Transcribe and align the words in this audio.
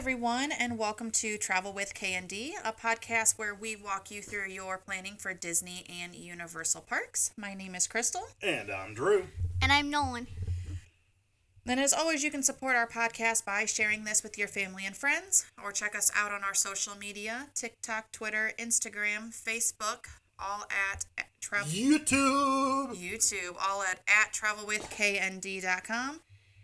everyone, 0.00 0.50
and 0.50 0.78
welcome 0.78 1.10
to 1.10 1.36
Travel 1.36 1.74
with 1.74 1.92
KND, 1.92 2.52
a 2.64 2.72
podcast 2.72 3.38
where 3.38 3.54
we 3.54 3.76
walk 3.76 4.10
you 4.10 4.22
through 4.22 4.48
your 4.48 4.78
planning 4.78 5.16
for 5.18 5.34
Disney 5.34 5.84
and 5.90 6.14
Universal 6.14 6.86
parks. 6.88 7.32
My 7.36 7.52
name 7.52 7.74
is 7.74 7.86
Crystal, 7.86 8.22
And 8.40 8.70
I'm 8.70 8.94
Drew. 8.94 9.26
And 9.60 9.70
I'm 9.70 9.90
Nolan. 9.90 10.26
and 11.66 11.78
as 11.78 11.92
always, 11.92 12.24
you 12.24 12.30
can 12.30 12.42
support 12.42 12.76
our 12.76 12.86
podcast 12.88 13.44
by 13.44 13.66
sharing 13.66 14.04
this 14.04 14.22
with 14.22 14.38
your 14.38 14.48
family 14.48 14.86
and 14.86 14.96
friends, 14.96 15.44
or 15.62 15.70
check 15.70 15.94
us 15.94 16.10
out 16.16 16.32
on 16.32 16.44
our 16.44 16.54
social 16.54 16.96
media 16.96 17.48
TikTok, 17.54 18.10
Twitter, 18.10 18.52
Instagram, 18.58 19.34
Facebook, 19.34 20.06
all 20.38 20.64
at 20.94 21.04
travel. 21.42 21.68
YouTube. 21.68 22.96
YouTube, 22.96 23.54
all 23.60 23.82
at, 23.82 24.00
at 24.08 24.32
travelwithknd.com. 24.32 26.20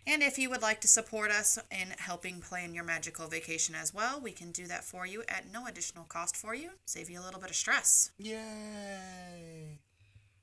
And 0.08 0.22
if 0.22 0.38
you 0.38 0.48
would 0.50 0.62
like 0.62 0.80
to 0.82 0.88
support 0.88 1.32
us 1.32 1.58
in 1.68 1.88
helping 1.98 2.40
plan 2.40 2.74
your 2.74 2.84
magical 2.84 3.26
vacation 3.26 3.74
as 3.74 3.92
well, 3.92 4.20
we 4.20 4.30
can 4.30 4.52
do 4.52 4.68
that 4.68 4.84
for 4.84 5.04
you 5.04 5.24
at 5.28 5.52
no 5.52 5.66
additional 5.66 6.04
cost 6.04 6.36
for 6.36 6.54
you. 6.54 6.70
Save 6.84 7.10
you 7.10 7.20
a 7.20 7.24
little 7.24 7.40
bit 7.40 7.50
of 7.50 7.56
stress. 7.56 8.12
Yay. 8.16 9.80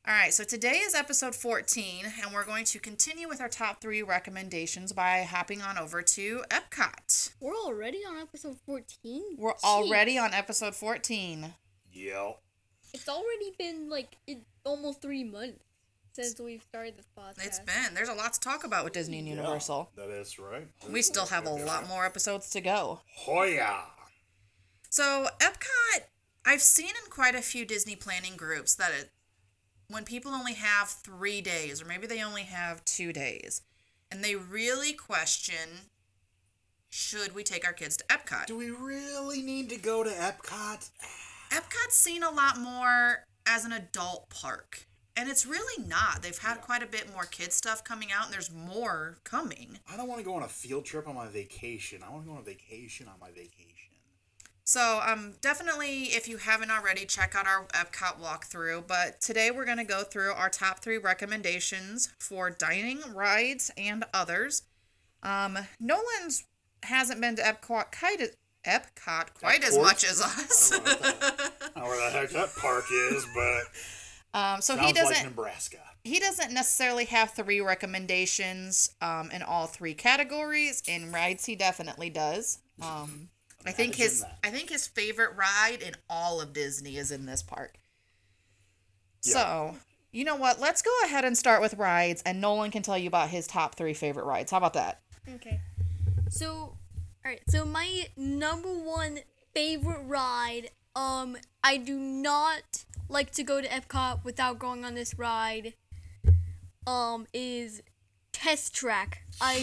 All 0.05 0.13
right, 0.13 0.33
so 0.33 0.43
today 0.43 0.81
is 0.83 0.93
episode 0.93 1.33
14, 1.33 2.11
and 2.21 2.33
we're 2.33 2.43
going 2.43 2.65
to 2.65 2.79
continue 2.79 3.29
with 3.29 3.39
our 3.39 3.47
top 3.47 3.79
three 3.79 4.03
recommendations 4.03 4.91
by 4.91 5.21
hopping 5.21 5.61
on 5.61 5.77
over 5.77 6.01
to 6.01 6.43
Epcot. 6.49 7.31
We're 7.39 7.55
already 7.55 7.99
on 7.99 8.17
episode 8.17 8.57
14? 8.65 9.37
We're 9.37 9.53
Jeez. 9.53 9.63
already 9.63 10.17
on 10.17 10.33
episode 10.33 10.75
14. 10.75 11.53
Yep. 11.93 12.39
It's 12.93 13.07
already 13.07 13.53
been 13.57 13.89
like 13.89 14.17
it, 14.27 14.39
almost 14.65 15.01
three 15.01 15.23
months 15.23 15.63
since 16.13 16.39
we've 16.39 16.61
started 16.61 16.95
this 16.97 17.07
podcast. 17.17 17.45
It's 17.45 17.59
been, 17.59 17.93
there's 17.93 18.09
a 18.09 18.13
lot 18.13 18.33
to 18.33 18.39
talk 18.39 18.63
about 18.63 18.83
with 18.83 18.93
Disney 18.93 19.19
and 19.19 19.27
Universal. 19.27 19.89
Yeah, 19.97 20.05
that 20.05 20.13
is 20.13 20.39
right. 20.39 20.67
We 20.89 21.01
still 21.01 21.25
have 21.25 21.45
a 21.45 21.49
lot 21.49 21.87
more 21.87 22.05
episodes 22.05 22.49
to 22.51 22.61
go. 22.61 23.01
Hoya. 23.15 23.81
So, 24.89 25.27
Epcot, 25.39 26.03
I've 26.45 26.61
seen 26.61 26.89
in 26.89 27.09
quite 27.09 27.35
a 27.35 27.41
few 27.41 27.65
Disney 27.65 27.95
planning 27.95 28.37
groups 28.37 28.75
that 28.75 28.91
it, 28.91 29.09
when 29.89 30.03
people 30.03 30.31
only 30.31 30.53
have 30.53 30.89
three 30.89 31.41
days, 31.41 31.81
or 31.81 31.85
maybe 31.85 32.05
they 32.05 32.23
only 32.23 32.43
have 32.43 32.85
two 32.85 33.11
days, 33.11 33.63
and 34.11 34.23
they 34.23 34.35
really 34.35 34.93
question 34.93 35.89
should 36.89 37.33
we 37.33 37.43
take 37.43 37.65
our 37.65 37.73
kids 37.73 37.97
to 37.97 38.03
Epcot? 38.03 38.45
Do 38.45 38.55
we 38.55 38.69
really 38.69 39.41
need 39.41 39.67
to 39.71 39.77
go 39.77 40.03
to 40.03 40.11
Epcot? 40.11 40.91
Epcot's 41.49 41.95
seen 41.95 42.21
a 42.21 42.29
lot 42.29 42.59
more 42.59 43.25
as 43.47 43.65
an 43.65 43.71
adult 43.71 44.29
park. 44.29 44.85
And 45.15 45.29
it's 45.29 45.45
really 45.45 45.85
not. 45.87 46.21
They've 46.21 46.37
had 46.37 46.61
quite 46.61 46.81
a 46.81 46.87
bit 46.87 47.11
more 47.13 47.25
kid 47.25 47.53
stuff 47.53 47.83
coming 47.83 48.11
out, 48.11 48.25
and 48.25 48.33
there's 48.33 48.51
more 48.51 49.17
coming. 49.23 49.79
I 49.91 49.95
don't 49.95 50.07
want 50.07 50.19
to 50.19 50.25
go 50.25 50.33
on 50.33 50.43
a 50.43 50.47
field 50.47 50.85
trip 50.85 51.07
on 51.07 51.15
my 51.15 51.27
vacation. 51.27 52.01
I 52.03 52.09
want 52.09 52.23
to 52.23 52.29
go 52.29 52.35
on 52.35 52.41
a 52.41 52.45
vacation 52.45 53.07
on 53.07 53.15
my 53.21 53.29
vacation. 53.29 53.73
So, 54.65 55.01
um, 55.05 55.33
definitely, 55.41 56.05
if 56.05 56.27
you 56.27 56.37
haven't 56.37 56.71
already, 56.71 57.05
check 57.05 57.35
out 57.35 57.45
our 57.45 57.65
Epcot 57.73 58.19
walkthrough. 58.19 58.87
But 58.87 59.19
today 59.19 59.51
we're 59.51 59.65
going 59.65 59.77
to 59.77 59.83
go 59.83 60.03
through 60.03 60.31
our 60.31 60.49
top 60.49 60.79
three 60.79 60.97
recommendations 60.97 62.13
for 62.17 62.49
dining, 62.49 63.01
rides, 63.13 63.71
and 63.77 64.05
others. 64.13 64.63
Um, 65.21 65.59
Nolan's 65.79 66.45
hasn't 66.83 67.21
been 67.21 67.35
to 67.35 67.41
Epcot 67.41 67.97
quite 67.97 68.21
as, 68.21 68.35
Epcot 68.65 69.33
quite 69.33 69.63
as 69.63 69.77
much 69.77 70.03
as 70.05 70.21
us. 70.21 70.71
I 70.71 70.77
don't 70.77 70.85
know 70.85 70.91
what 70.91 71.19
the, 71.19 71.25
I 71.35 71.79
don't 71.79 71.83
know 71.83 71.89
where 71.89 72.11
the 72.11 72.17
heck 72.17 72.29
that 72.29 72.55
park 72.55 72.85
is, 73.11 73.27
but 73.35 73.63
Um, 74.33 74.61
so 74.61 74.75
sounds 74.75 74.87
he 74.87 74.93
doesn't 74.93 75.13
like 75.15 75.25
Nebraska. 75.25 75.77
he 76.03 76.19
doesn't 76.19 76.51
necessarily 76.51 77.05
have 77.05 77.31
three 77.31 77.61
recommendations 77.61 78.91
um, 79.01 79.29
in 79.31 79.43
all 79.43 79.67
three 79.67 79.93
categories. 79.93 80.81
In 80.87 81.11
rides, 81.11 81.45
he 81.45 81.55
definitely 81.55 82.09
does. 82.09 82.59
Um, 82.81 83.29
I 83.65 83.71
think 83.71 83.95
his 83.95 84.21
that. 84.21 84.39
I 84.43 84.49
think 84.49 84.69
his 84.69 84.87
favorite 84.87 85.35
ride 85.35 85.83
in 85.85 85.93
all 86.09 86.41
of 86.41 86.51
Disney 86.53 86.97
is 86.97 87.11
in 87.11 87.25
this 87.25 87.43
park. 87.43 87.75
Yeah. 89.23 89.33
So 89.33 89.75
you 90.11 90.25
know 90.25 90.35
what? 90.35 90.59
Let's 90.59 90.81
go 90.81 90.91
ahead 91.05 91.25
and 91.25 91.37
start 91.37 91.61
with 91.61 91.75
rides, 91.75 92.21
and 92.25 92.41
Nolan 92.41 92.71
can 92.71 92.81
tell 92.81 92.97
you 92.97 93.07
about 93.07 93.29
his 93.29 93.47
top 93.47 93.75
three 93.75 93.93
favorite 93.93 94.25
rides. 94.25 94.51
How 94.51 94.57
about 94.57 94.73
that? 94.73 95.01
Okay. 95.35 95.59
So, 96.29 96.47
all 96.49 96.77
right. 97.23 97.41
So 97.47 97.65
my 97.65 98.07
number 98.17 98.69
one 98.69 99.19
favorite 99.53 100.01
ride. 100.05 100.71
Um, 100.95 101.37
I 101.63 101.77
do 101.77 101.97
not 101.97 102.85
like 103.09 103.31
to 103.31 103.43
go 103.43 103.61
to 103.61 103.67
Epcot 103.67 104.23
without 104.23 104.59
going 104.59 104.85
on 104.85 104.95
this 104.95 105.17
ride. 105.17 105.73
Um, 106.85 107.27
is 107.33 107.81
Test 108.31 108.75
Track. 108.75 109.23
I 109.39 109.55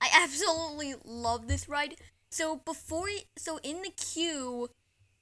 I 0.00 0.08
absolutely 0.12 0.94
love 1.04 1.48
this 1.48 1.68
ride. 1.68 1.96
So 2.30 2.56
before, 2.56 3.08
so 3.36 3.58
in 3.62 3.82
the 3.82 3.90
queue, 3.90 4.68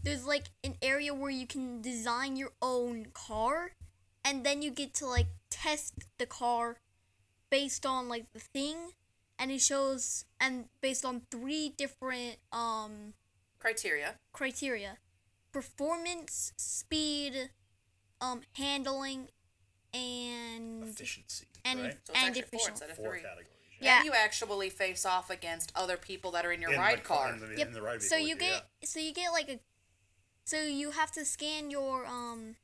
there's 0.03 0.27
like 0.27 0.47
an 0.65 0.77
area 0.81 1.15
where 1.15 1.31
you 1.31 1.47
can 1.47 1.81
design 1.83 2.37
your 2.37 2.53
own 2.62 3.06
car, 3.12 3.72
and 4.25 4.44
then 4.44 4.62
you 4.62 4.71
get 4.71 4.94
to 4.94 5.06
like 5.06 5.27
test 5.50 5.94
the 6.19 6.27
car 6.27 6.77
based 7.50 7.84
on 7.84 8.09
like 8.09 8.33
the 8.33 8.41
thing, 8.41 8.93
and 9.39 9.50
it 9.50 9.60
shows 9.60 10.25
and 10.41 10.66
based 10.81 11.05
on 11.05 11.22
three 11.31 11.72
different 11.77 12.37
um 12.53 13.15
Criteria. 13.60 14.15
criteria: 14.32 14.98
performance, 15.53 16.53
speed, 16.56 17.50
um 18.21 18.41
handling, 18.54 19.28
and 19.94 20.84
Efficiency, 20.88 21.47
and 21.65 21.81
right? 21.81 21.93
So 22.04 22.12
it's 22.12 22.22
and 22.22 22.28
actually 22.37 22.59
four 22.59 22.69
instead 22.71 22.91
of 22.91 22.97
Four 22.97 23.10
three. 23.12 23.21
categories. 23.21 23.47
Yeah. 23.81 23.97
And 23.98 24.04
you 24.06 24.12
actually 24.12 24.69
face 24.71 25.06
off 25.06 25.31
against 25.31 25.72
other 25.75 25.97
people 25.97 26.31
that 26.32 26.44
are 26.44 26.53
in 26.53 26.60
your 26.60 26.72
In 26.72 26.78
ride 26.78 27.03
ca- 27.03 27.16
car. 27.16 27.32
In 27.32 27.41
the, 27.41 27.56
Yep. 27.56 27.66
in 27.69 27.72
the 27.72 27.81
ride 27.82 28.03
so 28.03 28.16
vehicle, 28.16 28.28
you 28.28 28.37
yeah. 28.53 28.60
get 28.81 28.88
so 28.88 29.00
you 29.00 29.12
get 29.15 29.31
like 29.32 29.48
a 29.48 29.59
so 30.44 30.62
you 30.62 30.91
have 30.91 31.10
to 31.12 31.25
scan 31.25 31.71
your 31.71 32.06
um 32.06 32.56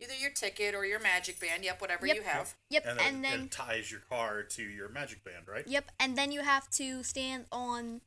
Either 0.00 0.14
your 0.14 0.30
ticket 0.30 0.76
or 0.76 0.86
your 0.86 1.00
magic 1.00 1.40
band. 1.40 1.64
Yep, 1.64 1.80
whatever 1.80 2.06
Yep. 2.06 2.16
you 2.16 2.22
have. 2.22 2.54
yep 2.70 2.84
and, 2.86 3.00
and, 3.00 3.24
then 3.24 3.32
then 3.32 3.40
it 3.46 3.50
ties 3.50 3.90
your 3.90 3.98
car 4.08 4.44
to 4.44 4.62
your 4.62 4.88
magic 4.88 5.24
band, 5.24 5.48
right? 5.48 5.66
yep 5.66 5.90
and 5.98 6.16
then 6.16 6.30
you 6.30 6.42
have 6.42 6.70
to 6.70 7.02
stand 7.02 7.46
on 7.50 8.00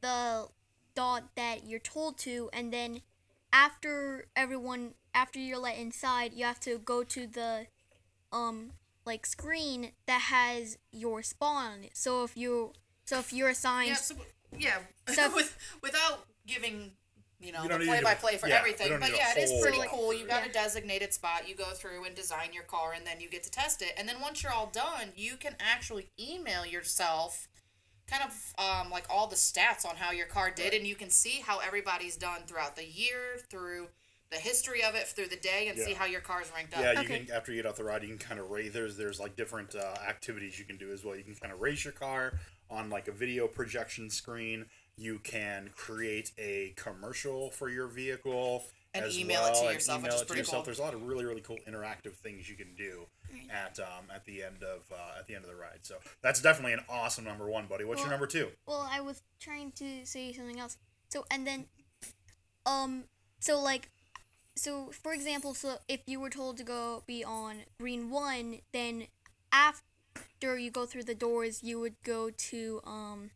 the 0.00 0.46
dot 0.94 1.24
that 1.36 1.64
you're 1.66 1.78
told 1.80 2.18
to 2.18 2.48
and 2.52 2.72
then 2.72 3.00
after 3.52 4.26
everyone 4.36 4.94
after 5.14 5.38
you're 5.38 5.58
let 5.58 5.76
inside 5.78 6.32
you 6.34 6.44
have 6.44 6.60
to 6.60 6.78
go 6.78 7.02
to 7.04 7.26
the 7.26 7.66
um 8.32 8.72
like 9.04 9.26
screen 9.26 9.92
that 10.06 10.22
has 10.22 10.78
your 10.92 11.22
spawn 11.22 11.72
on 11.72 11.84
it 11.84 11.90
so 11.94 12.24
if 12.24 12.36
you 12.36 12.72
so 13.04 13.18
if 13.18 13.32
you're 13.32 13.50
assigned 13.50 13.88
Yeah, 13.90 13.94
so, 13.96 14.14
yeah. 14.58 14.78
So- 15.12 15.30
with 15.34 15.56
without 15.82 16.26
giving 16.46 16.92
you 17.40 17.52
know 17.52 17.62
You 17.62 17.68
the 17.68 17.68
don't 17.68 17.78
need 17.80 17.84
to 17.86 17.90
play 17.92 18.02
by 18.02 18.14
play 18.14 18.36
for 18.38 18.48
yeah, 18.48 18.56
everything, 18.58 18.96
but 18.98 19.10
yeah, 19.14 19.32
it 19.36 19.42
is 19.42 19.60
pretty 19.60 19.76
lot. 19.78 19.88
cool. 19.88 20.14
You 20.14 20.26
got 20.26 20.44
a 20.44 20.46
Yeah. 20.46 20.52
designated 20.52 21.12
spot. 21.12 21.46
You 21.46 21.54
go 21.54 21.72
through 21.74 22.04
and 22.04 22.14
design 22.14 22.54
your 22.54 22.62
car, 22.62 22.92
and 22.94 23.06
then 23.06 23.20
you 23.20 23.28
get 23.28 23.42
to 23.42 23.50
test 23.50 23.82
it. 23.82 23.92
And 23.98 24.08
then 24.08 24.18
once 24.22 24.42
you're 24.42 24.52
all 24.52 24.68
done, 24.72 25.12
you 25.14 25.36
can 25.36 25.54
actually 25.60 26.08
email 26.18 26.64
yourself. 26.64 27.46
Kind 28.06 28.22
of 28.22 28.54
um, 28.58 28.90
like 28.90 29.06
all 29.08 29.26
the 29.26 29.36
stats 29.36 29.86
on 29.88 29.96
how 29.96 30.12
your 30.12 30.26
car 30.26 30.50
did, 30.50 30.74
and 30.74 30.86
you 30.86 30.94
can 30.94 31.10
see 31.10 31.40
how 31.44 31.58
everybody's 31.60 32.16
done 32.16 32.42
throughout 32.46 32.76
the 32.76 32.84
year, 32.84 33.38
through 33.48 33.88
the 34.30 34.36
history 34.36 34.82
of 34.82 34.94
it, 34.94 35.06
through 35.06 35.28
the 35.28 35.36
day, 35.36 35.68
and 35.68 35.78
see 35.78 35.92
how 35.94 36.04
your 36.04 36.20
car's 36.20 36.50
ranked 36.54 36.74
up. 36.74 36.80
Yeah, 36.82 36.92
you 36.92 36.98
Okay. 37.08 37.24
can 37.24 37.34
after 37.34 37.52
you 37.52 37.62
get 37.62 37.68
off 37.68 37.76
the 37.76 37.84
ride, 37.84 38.02
you 38.02 38.08
can 38.08 38.18
kind 38.18 38.40
of 38.40 38.50
raise. 38.50 38.72
There's 38.72 38.96
there's 38.96 39.20
like 39.20 39.36
different 39.36 39.74
uh, 39.74 39.94
activities 40.06 40.58
you 40.58 40.64
can 40.64 40.76
do 40.76 40.92
as 40.92 41.04
well. 41.04 41.16
You 41.16 41.24
can 41.24 41.34
kind 41.34 41.52
of 41.52 41.60
raise 41.60 41.84
your 41.84 41.92
car 41.92 42.34
on 42.70 42.90
like 42.90 43.08
a 43.08 43.12
video 43.12 43.46
projection 43.46 44.10
screen. 44.10 44.66
You 44.96 45.18
can 45.18 45.70
create 45.74 46.32
a 46.38 46.72
commercial 46.76 47.50
for 47.50 47.68
your 47.68 47.88
vehicle 47.88 48.64
And 48.94 49.04
as 49.04 49.18
email 49.18 49.44
it 49.46 49.54
to 49.54 49.60
well, 49.60 49.64
and 49.66 49.74
yourself, 49.74 50.02
which 50.02 50.06
email 50.08 50.14
is 50.14 50.20
it 50.20 50.24
to 50.24 50.26
pretty 50.28 50.40
yourself. 50.40 50.62
cool. 50.62 50.64
There's 50.66 50.78
a 50.78 50.82
lot 50.82 50.94
of 50.94 51.02
really 51.02 51.24
really 51.24 51.40
cool 51.40 51.58
interactive 51.68 52.12
things 52.14 52.48
you 52.48 52.54
can 52.54 52.74
do 52.76 53.06
at 53.50 53.78
um, 53.80 54.06
at 54.14 54.24
the 54.24 54.42
end 54.44 54.62
of 54.62 54.84
uh, 54.92 55.18
at 55.18 55.26
the 55.26 55.34
end 55.34 55.44
of 55.44 55.50
the 55.50 55.56
ride. 55.56 55.80
So 55.82 55.96
that's 56.22 56.40
definitely 56.40 56.74
an 56.74 56.80
awesome 56.88 57.24
number 57.24 57.46
one, 57.48 57.66
buddy. 57.66 57.84
What's 57.84 58.00
your 58.02 58.10
number 58.10 58.26
two? 58.26 58.48
well 58.66 58.88
i 58.90 59.00
was 59.00 59.22
trying 59.40 59.70
to 59.72 60.04
say 60.04 60.32
something 60.32 60.58
else 60.58 60.76
so 61.08 61.24
and 61.30 61.46
then 61.46 61.66
um 62.66 63.04
so 63.40 63.60
like 63.60 63.90
so 64.56 64.90
for 64.92 65.12
example 65.12 65.54
so 65.54 65.76
if 65.88 66.00
you 66.06 66.18
were 66.20 66.30
told 66.30 66.56
to 66.56 66.64
go 66.64 67.02
be 67.06 67.24
on 67.24 67.56
green 67.78 68.10
one 68.10 68.58
then 68.72 69.06
after 69.52 70.58
you 70.58 70.70
go 70.70 70.86
through 70.86 71.02
the 71.04 71.14
doors 71.14 71.62
you 71.62 71.78
would 71.80 71.94
go 72.04 72.30
to 72.30 72.80
um 72.84 73.30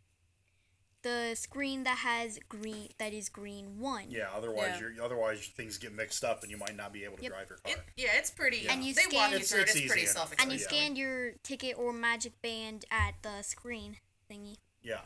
the 1.09 1.35
screen 1.35 1.85
that 1.85 1.99
has 1.99 2.39
green 2.49 2.89
that 2.99 3.13
is 3.15 3.29
green 3.29 3.79
one 3.79 4.11
Yeah, 4.11 4.29
otherwise 4.35 4.73
Yeah. 4.75 4.89
you're 4.95 5.05
otherwise 5.05 5.41
things 5.57 5.79
get 5.79 5.93
mixed 5.95 6.23
up 6.25 6.43
and 6.43 6.51
you 6.51 6.59
might 6.59 6.77
not 6.77 6.93
be 6.93 7.05
able 7.05 7.17
to 7.17 7.23
Yep. 7.23 7.33
drive 7.33 7.49
your 7.49 7.59
car. 7.59 7.73
It, 7.73 7.81
yeah, 7.97 8.17
it's 8.19 8.31
pretty. 8.31 8.69
And 8.69 8.85
you 8.85 8.93
they 8.95 9.03
walk 9.05 9.11
scan- 9.13 9.31
you 9.31 9.37
It's- 9.37 9.51
through 9.51 9.61
it's 9.63 9.75
It's 9.77 9.87
pretty 9.87 10.07
self-explanatory. 10.07 10.43
and 10.43 10.53
you 10.53 10.59
yeah. 10.65 10.69
scan 10.83 10.97
your 10.97 11.33
ticket 11.43 11.79
or 11.79 11.93
magic 11.93 12.41
band 12.43 12.85
at 12.91 13.15
the 13.23 13.43
screen 13.43 13.97
thingy 14.31 14.57
yeah. 14.83 15.01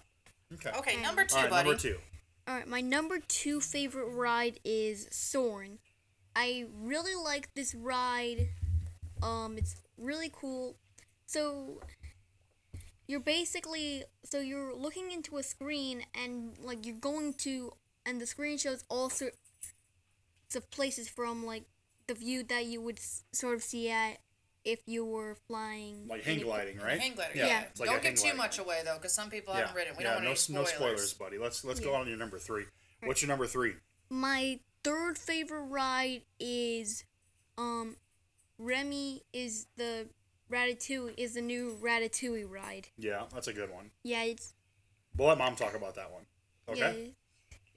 Okay. 0.55 0.71
Okay, 0.71 0.95
And- 0.95 1.03
number 1.03 1.25
two, 1.25 1.37
All 1.37 1.43
right, 1.43 1.51
buddy. 1.51 1.69
number 1.71 1.81
two. 1.83 2.01
All 2.47 2.55
right, 2.57 2.67
my 2.69 2.81
number 2.81 3.19
two 3.21 3.61
favorite 3.61 4.09
ride 4.11 4.59
is 4.65 5.07
Soarin'. 5.11 5.79
I 6.37 6.67
really 6.75 7.15
like 7.15 7.55
this 7.55 7.75
ride. 7.75 8.49
Um, 9.23 9.57
it's 9.57 9.77
really 9.97 10.31
cool. 10.35 10.77
So, 11.27 11.81
you're 13.12 13.20
basically 13.20 14.05
so 14.25 14.41
you're 14.41 14.75
looking 14.75 15.12
into 15.12 15.37
a 15.37 15.43
screen 15.43 16.03
and 16.14 16.56
like 16.62 16.87
you're 16.87 16.97
going 16.97 17.35
to 17.35 17.70
and 18.06 18.20
the 18.20 18.26
screen 18.26 18.56
shows 18.56 18.85
all 18.88 19.11
sorts 19.11 19.37
of 20.56 20.70
places 20.70 21.09
from 21.09 21.44
like 21.44 21.64
the 22.09 22.14
view 22.14 22.43
that 22.43 22.64
you 22.64 22.81
would 22.81 22.99
s- 22.99 23.25
sort 23.32 23.55
of 23.55 23.62
see 23.62 23.91
at 23.91 24.17
if 24.64 24.81
you 24.87 25.05
were 25.05 25.37
flying. 25.49 26.06
Like 26.09 26.23
hang 26.25 26.41
gliding, 26.41 26.79
right? 26.79 26.99
Hang 27.00 27.14
glider. 27.14 27.32
Yeah, 27.35 27.47
Yeah. 27.47 27.61
it's 27.70 27.81
like 27.81 27.88
don't 27.91 27.99
a 27.99 28.03
get 28.03 28.17
too 28.17 28.23
gliding. 28.23 28.38
much 28.38 28.59
away 28.59 28.81
though, 28.85 28.97
because 28.97 29.12
some 29.12 29.29
people 29.29 29.53
haven't 29.55 29.75
ridden. 29.76 29.94
We 29.99 30.05
yeah, 30.05 30.15
don't 30.15 30.25
want 30.25 30.25
no, 30.25 30.31
any 30.31 30.37
spoilers. 30.38 30.70
no 30.70 30.76
spoilers, 30.76 31.12
buddy. 31.15 31.38
Let's 31.38 31.65
let's 31.65 31.81
go 31.81 31.93
Yeah. 31.93 31.99
on 31.99 32.05
to 32.05 32.11
your 32.11 32.19
number 32.19 32.38
three. 32.38 32.65
What's 33.03 33.20
your 33.23 33.29
number 33.29 33.47
three? 33.47 33.75
My 34.08 34.61
third 34.85 35.19
favorite 35.19 35.65
ride 35.65 36.23
is 36.41 37.05
um 37.58 37.97
Remy 38.58 39.23
is 39.32 39.67
the 39.76 40.08
Ratatouille 40.53 41.15
is 41.17 41.35
the 41.35 41.41
new 41.41 41.79
Ratatouille 41.83 42.49
ride. 42.49 42.89
Yeah, 42.99 43.23
that's 43.33 43.49
a 43.49 43.53
good 43.53 43.71
one. 43.71 43.91
Yeah, 44.05 44.25
it's 44.25 44.53
We'll 45.17 45.29
let 45.29 45.39
mom 45.39 45.57
talk 45.57 45.75
about 45.75 45.95
that 45.97 46.11
one. 46.11 46.23
Okay. 46.69 47.13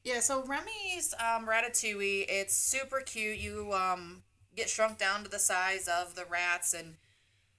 yeah, 0.04 0.14
Yeah, 0.14 0.20
so 0.22 0.44
Remy's 0.44 1.14
um, 1.20 1.48
Ratatouille, 1.48 2.26
it's 2.30 2.56
super 2.56 3.02
cute. 3.02 3.38
You 3.38 3.74
um, 3.74 4.24
get 4.56 4.70
shrunk 4.70 4.98
down 4.98 5.24
to 5.24 5.30
the 5.30 5.40
size 5.40 5.88
of 5.88 6.16
the 6.16 6.26
rats, 6.26 6.74
and 6.74 6.96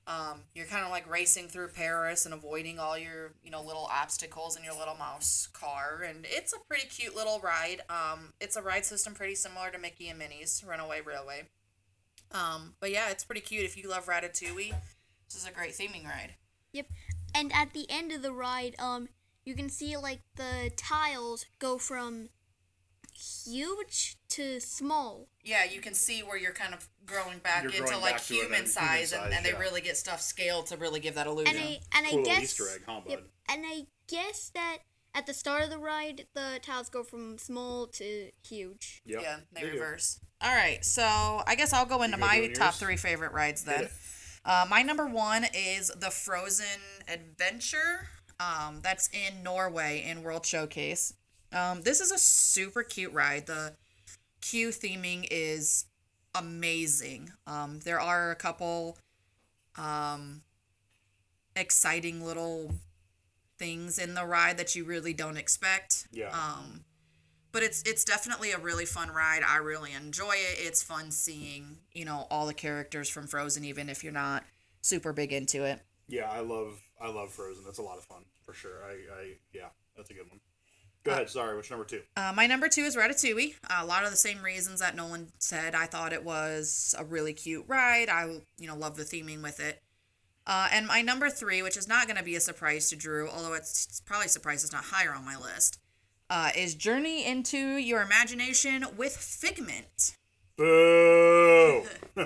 um, 0.07 0.43
you're 0.55 0.67
kind 0.67 0.85
of 0.85 0.91
like 0.91 1.11
racing 1.11 1.49
through 1.49 1.69
Paris 1.69 2.25
and 2.25 2.33
avoiding 2.35 2.79
all 2.79 2.97
your 2.97 3.33
you 3.43 3.51
know 3.51 3.63
little 3.63 3.89
obstacles 3.91 4.57
in 4.57 4.65
your 4.65 4.75
little 4.79 4.97
mouse 4.97 5.49
car, 5.53 6.03
and 6.07 6.27
it's 6.29 6.53
a 6.53 6.59
pretty 6.69 6.87
cute 6.87 7.15
little 7.17 7.41
ride. 7.41 7.81
Um, 7.91 8.33
it's 8.41 8.57
a 8.57 8.63
ride 8.63 8.85
system 8.85 9.15
pretty 9.15 9.35
similar 9.35 9.71
to 9.71 9.79
Mickey 9.79 10.09
and 10.09 10.19
Minnie's 10.19 10.65
Runaway 10.67 11.01
Railway. 11.01 11.49
Um, 12.33 12.75
but 12.81 12.91
yeah, 12.91 13.11
it's 13.11 13.25
pretty 13.25 13.41
cute. 13.41 13.65
If 13.65 13.77
you 13.77 13.89
love 13.89 14.07
Ratatouille, 14.07 14.75
this 15.29 15.41
is 15.41 15.49
a 15.49 15.53
great 15.53 15.73
theming 15.73 16.05
ride. 16.05 16.35
Yep. 16.73 16.87
And 17.35 17.53
at 17.55 17.73
the 17.73 17.87
end 17.91 18.13
of 18.13 18.23
the 18.23 18.33
ride, 18.33 18.75
um, 18.79 19.09
you 19.45 19.55
can 19.55 19.69
see 19.69 19.97
like 19.97 20.21
the 20.37 20.71
tiles 20.77 21.47
go 21.59 21.79
from 21.79 22.29
huge 23.15 24.17
to 24.29 24.61
small. 24.61 25.29
Yeah, 25.43 25.65
you 25.65 25.81
can 25.81 25.95
see 25.95 26.21
where 26.21 26.37
you're 26.37 26.53
kind 26.53 26.75
of 26.75 26.89
growing 27.07 27.39
back 27.39 27.63
You're 27.63 27.73
into 27.73 27.85
growing 27.85 28.03
like 28.03 28.15
back 28.15 28.23
to 28.25 28.35
human, 28.35 28.67
size, 28.67 29.13
human 29.13 29.27
and, 29.27 29.33
size, 29.33 29.37
and 29.37 29.47
they 29.47 29.53
yeah. 29.53 29.59
really 29.59 29.81
get 29.81 29.97
stuff 29.97 30.21
scaled 30.21 30.67
to 30.67 30.77
really 30.77 31.01
give 31.01 31.15
that 31.15 31.27
illusion. 31.27 31.57
And 31.57 31.65
I 31.65 31.81
and 31.97 32.07
Cool 32.07 32.19
I 32.19 32.21
little 32.21 32.25
guess 32.25 32.43
Easter 32.43 32.65
egg, 32.75 32.83
huh, 32.87 33.01
bud? 33.01 33.11
Yep. 33.11 33.23
And 33.49 33.65
I 33.67 33.87
guess 34.09 34.51
that 34.55 34.79
at 35.15 35.27
the 35.27 35.35
start 35.35 35.63
of 35.65 35.71
the 35.71 35.79
ride, 35.79 36.27
the 36.35 36.59
tiles 36.63 36.89
go 36.91 37.03
from 37.03 37.39
small 37.39 37.87
to 37.87 38.31
huge. 38.47 39.03
Yep. 39.07 39.21
Yeah, 39.23 39.37
they 39.53 39.61
do. 39.63 39.73
reverse. 39.73 40.21
All 40.43 40.55
right, 40.55 40.85
so 40.85 41.03
I 41.47 41.55
guess 41.57 41.73
I'll 41.73 41.87
go 41.87 42.03
into 42.03 42.19
go 42.19 42.27
my 42.27 42.53
top 42.55 42.75
three 42.75 42.97
favorite 42.97 43.33
rides 43.33 43.65
Hit 43.65 43.79
then. 43.79 43.89
Uh, 44.47 44.65
my 44.71 44.81
number 44.83 45.07
one 45.07 45.45
is 45.53 45.89
the 45.89 46.11
Frozen 46.11 46.81
Adventure. 47.09 48.09
Um, 48.39 48.81
that's 48.81 49.11
in 49.13 49.43
Norway 49.43 50.05
in 50.09 50.23
World 50.23 50.47
Showcase. 50.47 51.15
Um, 51.53 51.83
this 51.83 52.01
is 52.01 52.13
a 52.13 52.19
super 52.19 52.85
cute 52.85 53.13
ride. 53.13 53.47
The 53.47 53.75
queue 54.41 54.69
theming 54.69 55.27
is 55.31 55.87
amazing. 56.35 57.33
Um, 57.47 57.81
there 57.85 58.01
are 58.01 58.31
a 58.31 58.37
couple 58.37 58.99
um, 59.77 60.43
exciting 61.57 62.25
little 62.25 62.73
things 63.59 63.99
in 63.99 64.15
the 64.15 64.25
ride 64.25 64.59
that 64.59 64.77
you 64.77 64.85
really 64.85 65.13
don't 65.13 65.37
expect. 65.37 66.07
Yeah. 66.13 66.29
Um, 66.29 66.85
but 67.57 67.63
it's 67.63 67.83
it's 67.87 68.05
definitely 68.05 68.53
a 68.53 68.59
really 68.59 68.85
fun 68.85 69.11
ride. 69.11 69.41
I 69.43 69.57
really 69.57 69.95
enjoy 69.95 70.33
it. 70.33 70.59
It's 70.59 70.83
fun 70.83 71.11
seeing 71.11 71.79
you 71.95 72.05
know 72.05 72.27
all 72.31 72.45
the 72.45 72.53
characters 72.53 73.09
from 73.09 73.27
Frozen, 73.27 73.65
even 73.65 73.89
if 73.89 74.05
you're 74.05 74.13
not 74.13 74.45
super 74.83 75.15
big 75.15 75.33
into 75.33 75.65
it. 75.65 75.81
Yeah, 76.07 76.31
I 76.31 76.41
love 76.41 76.79
I 77.01 77.09
love 77.09 77.33
Frozen. 77.33 77.65
That's 77.65 77.79
a 77.79 77.83
lot 77.83 77.97
of 77.97 78.05
fun 78.05 78.25
for 78.43 78.53
sure. 78.53 78.85
I, 78.85 78.93
I 78.93 79.33
yeah, 79.55 79.69
that's 79.97 80.11
a 80.11 80.13
good 80.13 80.29
one. 80.29 80.41
Go 81.03 81.13
ahead. 81.13 81.31
Sorry, 81.31 81.57
which 81.57 81.71
number 81.71 81.87
two? 81.87 82.03
Uh, 82.15 82.35
my 82.37 82.47
number 82.47 82.69
two 82.69 82.83
is 82.83 82.95
Ratatouille. 82.95 83.55
a 83.71 83.87
lot 83.87 84.05
of 84.05 84.11
the 84.11 84.19
same 84.19 84.43
reasons 84.43 84.81
that 84.81 84.95
Nolan 84.95 85.29
said. 85.39 85.75
I 85.75 85.87
thought 85.87 86.13
it 86.13 86.25
was 86.25 86.95
a 86.99 87.05
really 87.07 87.33
cute 87.33 87.65
ride. 87.67 88.11
I 88.11 88.43
you 88.59 88.67
know 88.67 88.77
love 88.77 88.99
the 88.99 89.05
theming 89.05 89.43
with 89.43 89.61
it. 89.61 89.83
Uh, 90.47 90.69
and 90.71 90.87
my 90.87 91.01
number 91.01 91.31
three, 91.31 91.63
which 91.63 91.79
is 91.79 91.89
not 91.89 92.07
going 92.07 92.19
to 92.19 92.23
be 92.23 92.37
a 92.37 92.41
surprise 92.41 92.91
to 92.91 92.97
Drew, 92.97 93.31
although 93.31 93.55
it's, 93.55 93.87
it's 93.87 94.01
probably 94.01 94.27
a 94.27 94.29
surprise 94.29 94.63
it's 94.63 94.75
not 94.75 94.85
higher 94.85 95.13
on 95.13 95.25
my 95.25 95.37
list, 95.37 95.81
uh, 96.31 96.51
is 96.57 96.75
Journey 96.75 97.27
into 97.27 97.77
Your 97.77 98.03
Imagination 98.03 98.85
with 98.97 99.17
Figment. 99.17 100.17
Boo! 100.57 101.83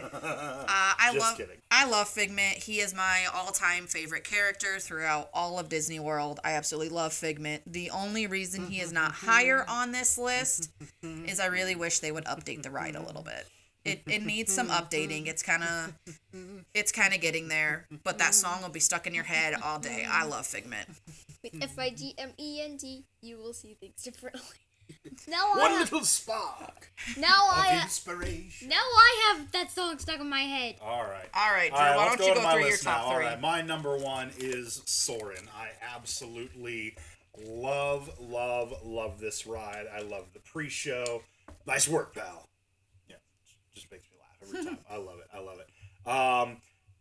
Uh, 0.73 0.93
I 0.99 1.11
Just 1.12 1.19
love 1.19 1.37
kidding. 1.37 1.56
I 1.73 1.85
love 1.88 2.08
Figment. 2.08 2.56
He 2.56 2.79
is 2.79 2.94
my 2.94 3.26
all-time 3.35 3.87
favorite 3.87 4.23
character 4.23 4.79
throughout 4.79 5.29
all 5.35 5.58
of 5.58 5.69
Disney 5.69 5.99
World. 5.99 6.38
I 6.44 6.52
absolutely 6.52 6.94
love 6.94 7.12
Figment. 7.12 7.62
The 7.67 7.91
only 7.91 8.29
reason 8.29 8.69
he 8.69 8.81
is 8.81 8.93
not 8.93 9.11
higher 9.11 9.64
on 9.69 9.91
this 9.91 10.17
list 10.17 10.70
is 11.03 11.41
I 11.41 11.46
really 11.46 11.75
wish 11.75 11.99
they 11.99 12.12
would 12.12 12.25
update 12.26 12.62
the 12.62 12.70
ride 12.70 12.94
a 12.94 13.03
little 13.03 13.23
bit. 13.23 13.46
It, 13.85 14.03
it 14.06 14.25
needs 14.25 14.53
some 14.55 14.69
updating. 14.69 15.26
It's 15.26 15.43
kind 15.43 15.64
of 15.64 16.64
it's 16.75 16.93
kind 16.93 17.14
of 17.14 17.20
getting 17.20 17.49
there, 17.49 17.87
but 18.05 18.19
that 18.19 18.35
song 18.35 18.62
will 18.62 18.69
be 18.69 18.81
stuck 18.81 19.06
in 19.08 19.14
your 19.14 19.25
head 19.25 19.55
all 19.61 19.79
day. 19.81 20.06
I 20.08 20.25
love 20.25 20.46
Figment. 20.46 20.88
With 21.43 21.55
F 21.63 21.79
I 21.79 21.91
G 21.91 22.15
M 22.19 22.31
E 22.39 22.61
N 22.63 22.77
T, 22.79 23.05
you 23.23 23.39
will 23.39 23.53
see 23.53 23.75
things 23.81 24.03
differently. 24.03 24.43
now 25.29 25.53
I 25.55 25.59
One 25.59 25.71
have, 25.71 25.93
little 25.93 26.05
spark 26.05 26.91
now 27.17 27.49
of 27.53 27.59
I 27.59 27.67
have, 27.69 27.85
inspiration. 27.85 28.69
now 28.69 28.77
I 28.83 29.35
have 29.37 29.53
that 29.53 29.71
song 29.71 29.99
stuck 29.99 30.19
in 30.21 30.29
my 30.29 30.41
head. 30.41 30.77
All 30.83 31.05
right. 31.05 31.29
All 31.33 31.53
right, 31.53 31.69
Drew. 31.71 31.79
All 31.79 31.85
right, 31.85 31.97
why 31.97 32.05
let's 32.07 32.17
don't 32.17 32.27
you 32.29 32.35
to 32.35 32.41
go 32.41 32.45
my 32.45 32.53
through 32.55 32.61
your 32.63 32.71
list 32.73 32.85
now. 32.85 32.97
top 32.97 33.07
All 33.07 33.15
three? 33.15 33.25
right, 33.27 33.41
my 33.41 33.63
number 33.63 33.97
one 33.97 34.31
is 34.39 34.83
Soarin'. 34.87 35.49
I 35.57 35.69
absolutely 35.95 36.97
love, 37.47 38.11
love, 38.21 38.75
love 38.85 39.21
this 39.21 39.47
ride. 39.47 39.87
I 39.97 40.01
love 40.03 40.27
the 40.35 40.41
pre-show. 40.41 41.23
Nice 41.67 41.87
work, 41.89 42.15
pal. 42.15 42.49
Yeah, 43.09 43.17
just 43.73 43.91
makes 43.93 44.05
me 44.11 44.17
laugh 44.19 44.37
every 44.43 44.65
time. 44.70 44.79
I 44.91 44.97
love 44.97 45.19
it. 45.20 45.29
I 45.32 45.39
love 45.39 45.59
it. 45.61 46.09
Um, 46.09 46.56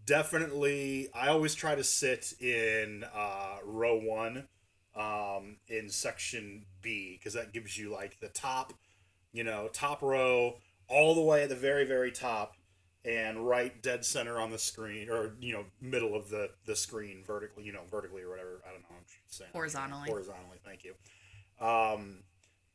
definitely. 0.10 1.08
I 1.14 1.28
always 1.28 1.54
try 1.54 1.76
to 1.76 1.84
sit 1.84 2.34
in 2.42 3.06
uh, 3.16 3.58
row 3.64 3.96
one, 3.96 4.48
um, 4.96 5.58
in 5.68 5.88
section 5.90 6.66
B, 6.82 7.18
because 7.18 7.36
that 7.36 7.54
gives 7.54 7.78
you 7.78 7.92
like 7.92 8.20
the 8.20 8.30
top, 8.30 8.74
you 9.32 9.44
know, 9.44 9.70
top 9.72 10.02
row, 10.02 10.56
all 10.88 11.14
the 11.14 11.22
way 11.22 11.44
at 11.44 11.50
the 11.50 11.56
very, 11.56 11.86
very 11.86 12.12
top 12.12 12.56
and 13.06 13.48
right 13.48 13.82
dead 13.84 14.04
center 14.04 14.42
on 14.42 14.52
the 14.52 14.58
screen 14.58 15.10
or 15.10 15.32
you 15.40 15.54
know 15.54 15.64
middle 15.80 16.14
of 16.14 16.30
the 16.30 16.50
the 16.66 16.76
screen 16.76 17.24
vertically 17.26 17.64
you 17.64 17.72
know 17.72 17.80
vertically 17.90 18.22
or 18.22 18.30
whatever. 18.30 18.62
I 18.68 18.74
don't 18.74 18.82
know 18.82 18.88
i'm 18.92 19.06
saying. 19.30 19.52
Horizontally. 19.54 20.10
horizontally 20.10 20.58
thank 20.66 20.84
you. 20.84 20.94
Um 21.66 22.24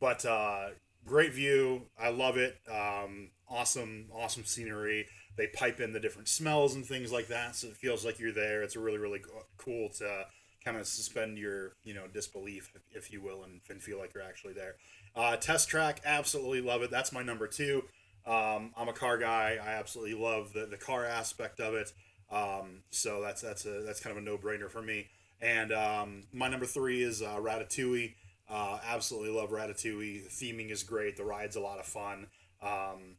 but 0.01 0.25
uh 0.25 0.69
great 1.05 1.35
view. 1.35 1.83
I 2.01 2.09
love 2.09 2.39
it. 2.39 2.57
Um 2.73 3.33
awesome 3.51 4.07
awesome 4.15 4.47
scenery 4.47 5.09
they 5.37 5.47
pipe 5.49 5.81
in 5.81 5.93
the 5.93 6.01
different 6.01 6.29
smells 6.29 6.75
and 6.75 6.85
things 6.85 7.13
like 7.13 7.29
that 7.29 7.57
so 7.57 7.69
it 7.69 7.77
feels 7.77 8.05
like 8.05 8.19
you're 8.19 8.33
there 8.33 8.63
it's 8.63 8.77
really 8.77 8.99
really 8.99 9.21
cool 9.57 9.89
to 9.89 10.25
kind 10.65 10.77
of 10.77 10.87
suspend 10.87 11.37
your 11.39 11.73
you 11.85 11.95
know 11.95 12.07
disbelief 12.13 12.73
if, 12.93 13.13
you 13.13 13.21
will 13.21 13.45
and, 13.45 13.61
and 13.69 13.83
feel 13.83 13.99
like 13.99 14.15
you're 14.15 14.23
actually 14.23 14.55
there 14.55 14.77
uh, 15.15 15.37
test 15.37 15.69
track 15.69 16.01
absolutely 16.05 16.61
love 16.61 16.83
it 16.83 16.91
that's 16.91 17.13
my 17.13 17.23
number 17.23 17.47
two 17.47 17.83
um, 18.27 18.73
I'm 18.77 18.89
a 18.89 18.93
car 18.93 19.19
guy. 19.19 19.59
I 19.63 19.73
absolutely 19.73 20.15
love 20.15 20.53
the, 20.53 20.67
the 20.67 20.77
car 20.77 21.05
aspect 21.05 21.61
of 21.61 21.75
it. 21.75 21.93
Um, 22.31 22.83
so 22.91 23.21
that's 23.21 23.43
that's 23.43 23.67
a 23.67 23.83
that's 23.83 24.01
kind 24.01 24.17
of 24.17 24.23
a 24.23 24.25
no 24.25 24.39
brainer 24.39 24.71
for 24.71 24.83
me. 24.83 25.09
And 25.41 25.73
um, 25.73 26.23
my 26.33 26.49
number 26.49 26.67
three 26.67 27.03
is 27.03 27.21
uh, 27.21 27.37
Ratatouille. 27.37 28.15
Uh, 28.49 28.79
absolutely 28.87 29.31
love 29.31 29.51
Ratatouille. 29.51 30.25
The 30.25 30.31
theming 30.31 30.71
is 30.71 30.83
great. 30.83 31.17
The 31.17 31.25
ride's 31.25 31.57
a 31.57 31.61
lot 31.61 31.79
of 31.79 31.87
fun. 31.87 32.27
Um, 32.63 33.17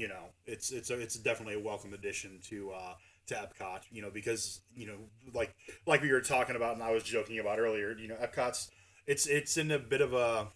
you 0.00 0.08
know, 0.08 0.24
it's 0.46 0.70
it's 0.70 0.90
a, 0.90 0.98
it's 1.00 1.16
definitely 1.16 1.54
a 1.54 1.60
welcome 1.60 1.92
addition 1.94 2.38
to 2.48 2.70
uh, 2.72 2.94
to 3.28 3.34
Epcot. 3.34 3.80
You 3.90 4.02
know, 4.02 4.10
because 4.10 4.60
you 4.74 4.86
know, 4.86 4.96
like 5.34 5.54
like 5.86 6.02
we 6.02 6.12
were 6.12 6.20
talking 6.20 6.56
about, 6.56 6.74
and 6.74 6.82
I 6.82 6.92
was 6.92 7.02
joking 7.02 7.38
about 7.38 7.58
earlier. 7.58 7.92
You 7.98 8.08
know, 8.08 8.16
Epcot's 8.16 8.70
it's 9.06 9.26
it's 9.26 9.56
in 9.56 9.70
a 9.70 9.78
bit 9.78 10.00
of 10.00 10.12
a 10.12 10.48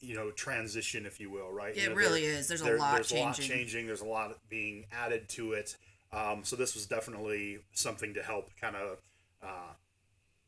you 0.00 0.14
know 0.14 0.30
transition, 0.32 1.06
if 1.06 1.20
you 1.20 1.30
will, 1.30 1.50
right? 1.50 1.74
You 1.76 1.84
It 1.84 1.88
know, 1.90 1.94
really 1.94 2.22
there- 2.22 2.32
is. 2.38 2.48
There's 2.48 2.60
a 2.60 2.74
lot 2.76 2.94
there's 2.96 3.12
a 3.12 3.16
lot 3.16 3.34
changing. 3.36 3.56
changing. 3.56 3.86
There's 3.86 4.00
a 4.02 4.06
lot 4.06 4.36
being 4.48 4.86
added 4.92 5.28
to 5.30 5.52
it. 5.52 5.76
Um, 6.12 6.44
so 6.44 6.54
this 6.56 6.74
was 6.74 6.86
definitely 6.86 7.58
something 7.72 8.14
to 8.14 8.22
help 8.22 8.48
kind 8.60 8.76
of 8.76 8.98
uh, 9.42 9.72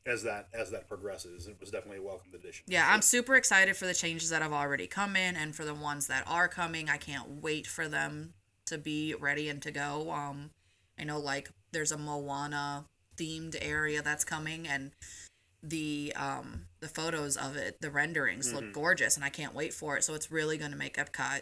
as 0.07 0.23
that 0.23 0.49
as 0.55 0.71
that 0.71 0.89
progresses. 0.89 1.47
It 1.49 1.57
was 1.61 1.71
definitely 1.71 1.99
a 1.99 2.03
welcome 2.07 2.31
addition. 2.35 2.65
Yeah, 2.69 2.89
I'm 2.93 3.03
super 3.03 3.35
excited 3.35 3.77
for 3.77 3.87
the 3.87 3.95
changes 3.95 4.31
that 4.31 4.43
have 4.43 4.53
already 4.53 4.87
come 4.87 5.17
in 5.17 5.37
and 5.37 5.55
for 5.55 5.65
the 5.65 5.75
ones 5.75 6.07
that 6.07 6.25
are 6.27 6.49
coming. 6.49 6.89
I 6.89 6.97
can't 6.97 7.43
wait 7.43 7.67
for 7.67 7.89
them 7.89 8.35
to 8.67 8.79
be 8.79 9.15
ready 9.15 9.49
and 9.49 9.61
to 9.63 9.71
go. 9.71 10.11
Um, 10.13 10.51
I 10.99 11.05
know 11.05 11.19
like 11.19 11.51
there's 11.73 11.93
a 11.93 11.99
Moana 11.99 12.85
themed 13.17 13.57
area 13.61 14.03
that's 14.03 14.25
coming 14.25 14.67
and 14.69 14.93
the 15.63 16.13
um 16.17 16.67
the 16.81 16.89
photos 16.89 17.37
of 17.37 17.57
it, 17.57 17.81
the 17.81 17.91
renderings 17.91 18.49
Mm-hmm. 18.49 18.57
look 18.57 18.73
gorgeous 18.73 19.17
and 19.17 19.25
I 19.25 19.29
can't 19.31 19.55
wait 19.55 19.73
for 19.75 19.97
it. 19.97 20.05
So 20.05 20.15
it's 20.15 20.31
really 20.31 20.57
going 20.59 20.71
to 20.71 20.77
make 20.77 20.97
Epcot 20.97 21.41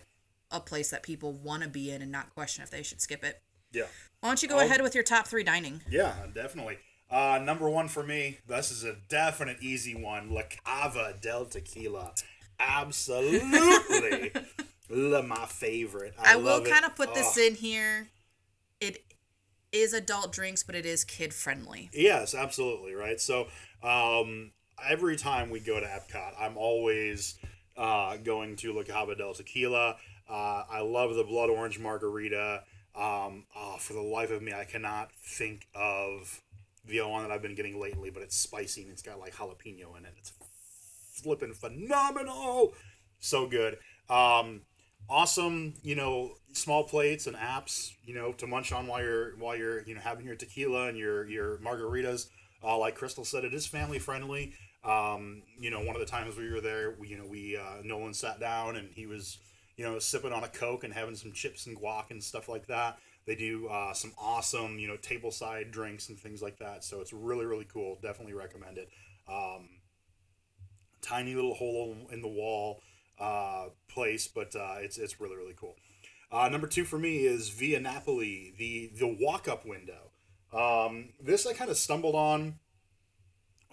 a 0.50 0.60
place 0.60 0.90
that 0.90 1.02
people 1.02 1.32
want 1.32 1.62
to 1.62 1.68
be 1.68 1.90
in 1.90 2.00
and 2.00 2.12
not 2.12 2.32
question 2.34 2.62
if 2.62 2.70
they 2.70 2.82
should 2.82 3.00
skip 3.00 3.24
it. 3.24 3.40
Yeah. 3.72 3.84
Why 4.20 4.28
don't 4.28 4.42
you 4.42 4.48
go 4.48 4.58
I'll- 4.58 4.66
ahead 4.66 4.80
with 4.82 4.94
your 4.94 5.02
top 5.04 5.26
3 5.26 5.42
dining? 5.42 5.82
Yeah, 5.90 6.14
definitely. 6.32 6.78
Uh, 7.10 7.38
number 7.42 7.68
one 7.68 7.88
for 7.88 8.02
me, 8.02 8.38
this 8.46 8.70
is 8.70 8.82
a 8.84 8.96
definite 9.08 9.58
easy 9.60 9.94
one. 9.94 10.32
La 10.32 10.42
Cava 10.64 11.14
del 11.20 11.44
Tequila. 11.46 12.12
Absolutely. 12.58 14.32
La, 14.90 15.22
my 15.22 15.46
favorite. 15.46 16.14
I, 16.18 16.34
I, 16.34 16.36
will 16.36 16.62
kind 16.62 16.84
of 16.84 16.94
put 16.94 17.14
this 17.14 17.36
Oh. 17.38 17.42
in 17.46 17.54
here. 17.54 18.08
It 18.80 19.02
is 19.72 19.92
adult 19.92 20.32
drinks, 20.32 20.62
but 20.62 20.74
it 20.74 20.86
is 20.86 21.04
kid 21.04 21.32
friendly. 21.32 21.90
Yes, 21.92 22.34
absolutely, 22.34 22.94
right? 22.94 23.20
So, 23.20 23.46
um, 23.82 24.52
every 24.86 25.16
time 25.16 25.50
we 25.50 25.60
go 25.60 25.80
to 25.80 25.86
Epcot, 25.86 26.32
I'm 26.38 26.56
always 26.56 27.36
uh, 27.76 28.16
going 28.18 28.56
to 28.56 28.72
La 28.72 28.82
Cava 28.82 29.14
del 29.14 29.34
Tequila. 29.34 29.96
Uh, 30.28 30.62
I 30.70 30.80
love 30.80 31.14
the 31.14 31.24
blood 31.24 31.50
orange 31.50 31.78
margarita. 31.78 32.62
Um, 32.94 33.44
oh, 33.56 33.76
for 33.78 33.94
the 33.94 34.00
life 34.00 34.30
of 34.30 34.42
me, 34.42 34.52
I 34.52 34.64
cannot 34.64 35.10
think 35.12 35.66
of 35.74 36.42
the 36.86 37.00
one 37.00 37.22
that 37.22 37.30
I've 37.30 37.42
been 37.42 37.54
getting 37.54 37.80
lately, 37.80 38.10
but 38.10 38.22
it's 38.22 38.36
spicy 38.36 38.82
and 38.82 38.90
it's 38.90 39.02
got 39.02 39.18
like 39.18 39.34
jalapeno 39.34 39.96
in 39.98 40.04
it. 40.04 40.14
It's 40.18 40.32
flipping 41.22 41.52
phenomenal. 41.52 42.74
So 43.20 43.46
good. 43.46 43.78
Um, 44.10 44.62
awesome, 45.08 45.74
you 45.82 45.94
know, 45.94 46.34
small 46.52 46.84
plates 46.84 47.26
and 47.26 47.36
apps, 47.36 47.92
you 48.04 48.14
know, 48.14 48.32
to 48.34 48.46
munch 48.46 48.72
on 48.72 48.86
while 48.86 49.02
you're 49.02 49.36
while 49.38 49.56
you're 49.56 49.82
you 49.84 49.94
know 49.94 50.00
having 50.00 50.26
your 50.26 50.36
tequila 50.36 50.88
and 50.88 50.98
your 50.98 51.26
your 51.26 51.58
margaritas. 51.58 52.26
Uh, 52.62 52.78
like 52.78 52.94
Crystal 52.94 53.24
said, 53.24 53.44
it 53.44 53.52
is 53.52 53.66
family 53.66 53.98
friendly. 53.98 54.54
Um, 54.84 55.42
you 55.58 55.70
know, 55.70 55.80
one 55.80 55.96
of 55.96 56.00
the 56.00 56.06
times 56.06 56.36
we 56.36 56.50
were 56.50 56.60
there, 56.60 56.94
we, 56.98 57.08
you 57.08 57.18
know, 57.18 57.26
we 57.26 57.56
uh, 57.56 57.82
Nolan 57.82 58.14
sat 58.14 58.38
down 58.40 58.76
and 58.76 58.88
he 58.94 59.06
was, 59.06 59.38
you 59.76 59.84
know, 59.84 59.98
sipping 59.98 60.32
on 60.32 60.44
a 60.44 60.48
coke 60.48 60.84
and 60.84 60.92
having 60.92 61.14
some 61.14 61.32
chips 61.32 61.66
and 61.66 61.78
guac 61.78 62.10
and 62.10 62.22
stuff 62.22 62.48
like 62.48 62.66
that. 62.66 62.98
They 63.26 63.34
do 63.34 63.68
uh, 63.68 63.94
some 63.94 64.12
awesome, 64.18 64.78
you 64.78 64.86
know, 64.86 64.96
table 64.96 65.30
side 65.30 65.70
drinks 65.70 66.08
and 66.08 66.18
things 66.18 66.42
like 66.42 66.58
that. 66.58 66.84
So 66.84 67.00
it's 67.00 67.12
really 67.12 67.46
really 67.46 67.66
cool. 67.72 67.98
Definitely 68.02 68.34
recommend 68.34 68.78
it. 68.78 68.88
Um, 69.28 69.68
tiny 71.00 71.34
little 71.34 71.54
hole 71.54 71.96
in 72.10 72.22
the 72.22 72.28
wall 72.28 72.80
uh, 73.18 73.66
place, 73.88 74.26
but 74.28 74.54
uh, 74.54 74.76
it's 74.78 74.98
it's 74.98 75.20
really 75.20 75.36
really 75.36 75.54
cool. 75.56 75.76
Uh, 76.30 76.48
number 76.48 76.66
two 76.66 76.84
for 76.84 76.98
me 76.98 77.18
is 77.24 77.48
Via 77.50 77.80
Napoli, 77.80 78.52
the 78.58 78.90
the 78.98 79.16
walk 79.20 79.48
up 79.48 79.64
window. 79.64 80.10
Um, 80.52 81.10
this 81.20 81.46
I 81.46 81.52
kind 81.52 81.70
of 81.70 81.76
stumbled 81.76 82.14
on 82.14 82.58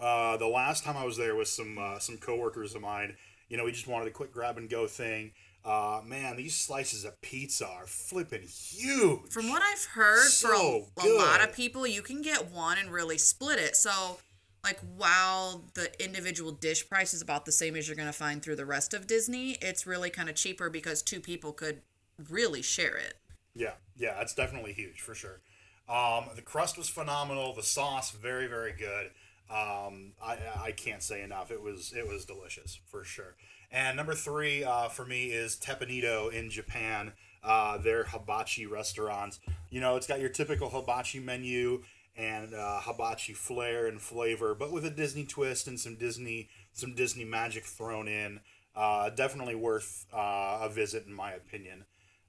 uh, 0.00 0.36
the 0.36 0.48
last 0.48 0.84
time 0.84 0.96
I 0.96 1.04
was 1.04 1.16
there 1.16 1.36
with 1.36 1.48
some 1.48 1.78
uh, 1.78 1.98
some 1.98 2.18
coworkers 2.18 2.74
of 2.74 2.82
mine. 2.82 3.16
You 3.48 3.56
know, 3.56 3.64
we 3.64 3.72
just 3.72 3.86
wanted 3.86 4.08
a 4.08 4.10
quick 4.10 4.32
grab 4.32 4.58
and 4.58 4.68
go 4.68 4.86
thing. 4.86 5.32
Uh, 5.64 6.00
man, 6.04 6.36
these 6.36 6.56
slices 6.56 7.04
of 7.04 7.20
pizza 7.20 7.66
are 7.66 7.86
flipping 7.86 8.42
huge. 8.42 9.30
From 9.30 9.48
what 9.48 9.62
I've 9.62 9.84
heard, 9.84 10.28
for 10.32 10.52
a, 10.52 10.58
So 10.58 10.86
a 11.00 11.08
lot 11.16 11.40
of 11.42 11.54
people, 11.54 11.86
you 11.86 12.02
can 12.02 12.20
get 12.20 12.50
one 12.50 12.78
and 12.78 12.90
really 12.90 13.18
split 13.18 13.60
it. 13.60 13.76
So, 13.76 14.18
like, 14.64 14.80
while 14.96 15.64
the 15.74 15.90
individual 16.02 16.50
dish 16.50 16.88
price 16.88 17.14
is 17.14 17.22
about 17.22 17.44
the 17.44 17.52
same 17.52 17.76
as 17.76 17.86
you're 17.86 17.96
going 17.96 18.08
to 18.08 18.12
find 18.12 18.42
through 18.42 18.56
the 18.56 18.66
rest 18.66 18.92
of 18.92 19.06
Disney, 19.06 19.52
it's 19.60 19.86
really 19.86 20.10
kind 20.10 20.28
of 20.28 20.34
cheaper 20.34 20.68
because 20.68 21.00
two 21.00 21.20
people 21.20 21.52
could 21.52 21.82
really 22.28 22.62
share 22.62 22.96
it. 22.96 23.14
Yeah, 23.54 23.74
yeah, 23.96 24.20
it's 24.20 24.34
definitely 24.34 24.72
huge 24.72 25.00
for 25.00 25.14
sure. 25.14 25.40
Um, 25.88 26.24
the 26.34 26.42
crust 26.42 26.78
was 26.78 26.88
phenomenal. 26.88 27.54
The 27.54 27.62
sauce 27.62 28.10
very, 28.10 28.46
very 28.46 28.72
good. 28.72 29.10
Um, 29.50 30.12
I, 30.22 30.38
I 30.60 30.72
can't 30.72 31.02
say 31.02 31.22
enough. 31.22 31.50
It 31.50 31.60
was 31.60 31.92
it 31.94 32.08
was 32.08 32.24
delicious 32.24 32.80
for 32.86 33.04
sure. 33.04 33.36
And 33.72 33.96
number 33.96 34.14
three 34.14 34.62
uh, 34.62 34.88
for 34.88 35.06
me 35.06 35.26
is 35.26 35.56
Teppan 35.56 35.90
Edo 35.90 36.28
in 36.28 36.50
Japan. 36.50 37.12
Uh, 37.42 37.78
their 37.78 38.04
hibachi 38.04 38.66
restaurant. 38.66 39.38
You 39.70 39.80
know, 39.80 39.96
it's 39.96 40.06
got 40.06 40.20
your 40.20 40.28
typical 40.28 40.70
hibachi 40.70 41.18
menu 41.18 41.82
and 42.16 42.54
uh, 42.54 42.80
hibachi 42.80 43.32
flair 43.32 43.86
and 43.86 44.00
flavor, 44.00 44.54
but 44.54 44.70
with 44.70 44.84
a 44.84 44.90
Disney 44.90 45.24
twist 45.24 45.66
and 45.66 45.80
some 45.80 45.96
Disney 45.96 46.50
some 46.72 46.94
Disney 46.94 47.24
magic 47.24 47.64
thrown 47.64 48.06
in. 48.06 48.40
Uh, 48.76 49.10
definitely 49.10 49.54
worth 49.54 50.06
uh, 50.14 50.60
a 50.62 50.68
visit 50.70 51.06
in 51.06 51.12
my 51.12 51.32
opinion. 51.32 51.84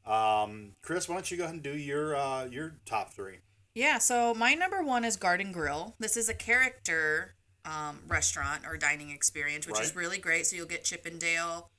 Um, 0.05 0.71
Chris, 0.81 1.07
why 1.07 1.15
don't 1.15 1.29
you 1.31 1.37
go 1.37 1.43
ahead 1.43 1.53
and 1.53 1.63
do 1.63 1.77
your 1.77 2.15
uh, 2.15 2.45
your 2.45 2.75
top 2.85 3.13
three? 3.13 3.37
Yeah, 3.75 3.97
so 3.97 4.33
my 4.33 4.53
number 4.53 4.83
one 4.83 5.03
is 5.05 5.15
Garden 5.15 5.51
Grill. 5.51 5.95
This 5.99 6.17
is 6.17 6.29
a 6.29 6.33
character 6.33 7.35
um, 7.65 7.99
restaurant 8.07 8.65
or 8.65 8.77
dining 8.77 9.09
experience, 9.09 9.67
which 9.67 9.79
is 9.79 9.95
really 9.95 10.17
great. 10.17 10.45
So 10.45 10.55
you'll 10.55 10.65
get 10.65 10.83
Chip 10.83 11.05
'n' 11.05 11.17
Dale, 11.17 11.69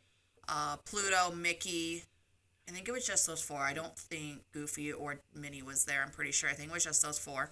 uh, 0.48 0.76
Pluto, 0.78 1.30
Mickey. 1.34 2.04
I 2.68 2.72
think 2.72 2.88
it 2.88 2.92
was 2.92 3.06
just 3.06 3.26
those 3.26 3.42
four. 3.42 3.58
I 3.58 3.74
don't 3.74 3.96
think 3.96 4.42
Goofy 4.52 4.92
or 4.92 5.20
Minnie 5.34 5.62
was 5.62 5.84
there. 5.84 6.02
I'm 6.02 6.10
pretty 6.10 6.32
sure. 6.32 6.48
I 6.48 6.54
think 6.54 6.70
it 6.70 6.74
was 6.74 6.84
just 6.84 7.02
those 7.02 7.18
four. 7.18 7.50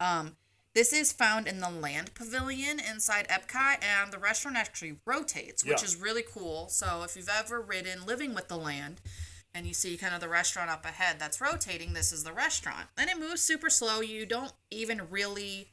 Um, 0.00 0.36
this 0.74 0.92
is 0.92 1.12
found 1.12 1.46
in 1.46 1.60
the 1.60 1.70
Land 1.70 2.14
Pavilion 2.14 2.80
inside 2.80 3.28
Epcot, 3.28 3.82
and 3.82 4.12
the 4.12 4.18
restaurant 4.18 4.56
actually 4.56 4.96
rotates, 5.04 5.64
which 5.64 5.80
Yeah. 5.80 5.84
is 5.84 5.96
really 5.96 6.22
cool. 6.22 6.68
So 6.68 7.02
if 7.02 7.16
you've 7.16 7.28
ever 7.28 7.60
ridden 7.60 8.06
Living 8.06 8.34
with 8.34 8.48
the 8.48 8.56
Land, 8.56 9.00
and 9.52 9.66
you 9.66 9.74
see 9.74 9.96
kind 9.96 10.14
of 10.14 10.20
the 10.20 10.28
restaurant 10.28 10.70
up 10.70 10.84
ahead 10.84 11.18
that's 11.18 11.40
rotating, 11.40 11.92
this 11.92 12.12
is 12.12 12.22
the 12.22 12.32
restaurant. 12.32 12.88
And 12.96 13.10
it 13.10 13.18
moves 13.18 13.42
super 13.42 13.68
slow. 13.68 14.00
You 14.00 14.24
don't 14.26 14.52
even 14.70 15.10
really 15.10 15.72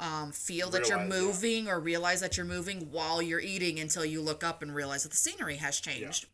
um, 0.00 0.32
feel 0.32 0.68
that 0.70 0.88
you're 0.88 0.98
Realize, 0.98 1.14
yeah. 1.18 1.20
moving 1.26 1.68
or 1.68 1.80
realize 1.80 2.20
that 2.20 2.36
you're 2.36 2.46
moving 2.46 2.88
while 2.90 3.22
you're 3.22 3.40
eating 3.40 3.78
until 3.80 4.04
you 4.04 4.20
look 4.20 4.44
up 4.44 4.62
and 4.62 4.74
realize 4.74 5.02
that 5.04 5.10
the 5.10 5.16
scenery 5.16 5.56
has 5.56 5.80
changed, 5.80 6.26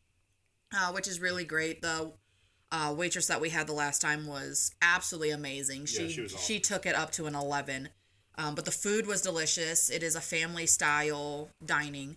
uh, 0.76 0.90
which 0.92 1.06
is 1.06 1.20
really 1.20 1.44
great. 1.44 1.80
The 1.82 2.12
uh, 2.72 2.94
waitress 2.96 3.26
that 3.28 3.40
we 3.40 3.50
had 3.50 3.66
the 3.66 3.72
last 3.72 4.00
time 4.00 4.26
was 4.26 4.72
absolutely 4.82 5.30
amazing. 5.30 5.86
She 5.86 6.08
she 6.10 6.22
was 6.22 6.40
she 6.44 6.58
took 6.58 6.86
it 6.86 6.94
up 6.94 7.10
to 7.12 7.26
an 7.26 7.34
11. 7.34 7.90
Um, 8.38 8.54
but 8.54 8.64
the 8.64 8.70
food 8.70 9.06
was 9.06 9.20
delicious. 9.20 9.90
It 9.90 10.02
is 10.02 10.16
a 10.16 10.20
family 10.22 10.66
style 10.66 11.50
dining. 11.64 12.16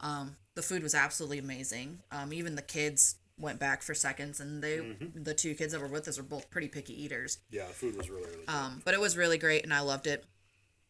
Um, 0.00 0.36
the 0.56 0.62
food 0.62 0.82
was 0.82 0.94
absolutely 0.94 1.38
amazing. 1.38 2.00
Um, 2.10 2.32
even 2.32 2.54
the 2.54 2.62
kids 2.62 3.16
went 3.38 3.58
back 3.60 3.82
for 3.82 3.94
seconds, 3.94 4.40
and 4.40 4.62
they 4.64 4.78
Mm-hmm. 4.78 5.22
the 5.22 5.34
two 5.34 5.54
kids 5.54 5.72
that 5.72 5.80
were 5.80 5.86
with 5.86 6.08
us 6.08 6.16
were 6.16 6.24
both 6.24 6.50
pretty 6.50 6.68
picky 6.68 7.00
eaters. 7.00 7.38
Yeah, 7.50 7.66
the 7.66 7.74
food 7.74 7.96
was 7.96 8.08
really 8.08 8.22
really 8.24 8.36
good. 8.46 8.48
Um, 8.48 8.80
but 8.84 8.94
it 8.94 9.00
was 9.00 9.16
really 9.18 9.36
great, 9.38 9.62
and 9.62 9.72
I 9.74 9.80
loved 9.80 10.06
it. 10.06 10.24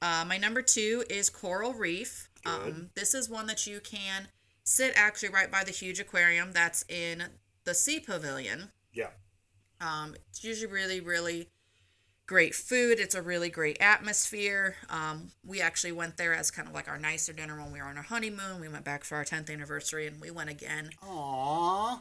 Uh, 0.02 0.24
my 0.26 0.38
number 0.38 0.62
two 0.62 1.04
is 1.10 1.28
Coral 1.30 1.72
Reef. 1.74 2.28
Um, 2.46 2.90
this 2.94 3.12
is 3.14 3.28
one 3.28 3.46
that 3.48 3.66
you 3.66 3.80
can 3.80 4.28
sit 4.64 4.92
actually 4.96 5.28
right 5.28 5.50
by 5.50 5.62
the 5.64 5.72
huge 5.72 6.00
aquarium 6.00 6.52
that's 6.52 6.84
in 6.88 7.24
the 7.64 7.74
Sea 7.74 8.00
Pavilion. 8.00 8.70
yeah, 8.94 9.08
Um, 9.80 10.14
it's 10.30 10.42
usually 10.42 10.72
really, 10.72 11.00
really 11.00 11.48
great 12.26 12.54
food. 12.54 12.98
It's 12.98 13.14
a 13.14 13.20
really 13.20 13.50
great 13.50 13.76
atmosphere. 13.80 14.76
Um, 14.88 15.32
we 15.44 15.60
actually 15.60 15.92
went 15.92 16.16
there 16.16 16.32
as 16.32 16.50
kind 16.50 16.66
of 16.68 16.72
like 16.72 16.88
our 16.88 16.98
nicer 16.98 17.32
dinner 17.32 17.60
when 17.60 17.72
we 17.72 17.80
were 17.80 17.86
on 17.86 17.96
our 17.98 18.04
honeymoon. 18.04 18.60
We 18.60 18.68
went 18.68 18.84
back 18.84 19.04
for 19.04 19.16
our 19.16 19.24
10th 19.24 19.50
anniversary 19.52 20.06
and 20.06 20.20
we 20.20 20.30
went 20.30 20.48
again. 20.48 20.90
Aww. 21.02 22.00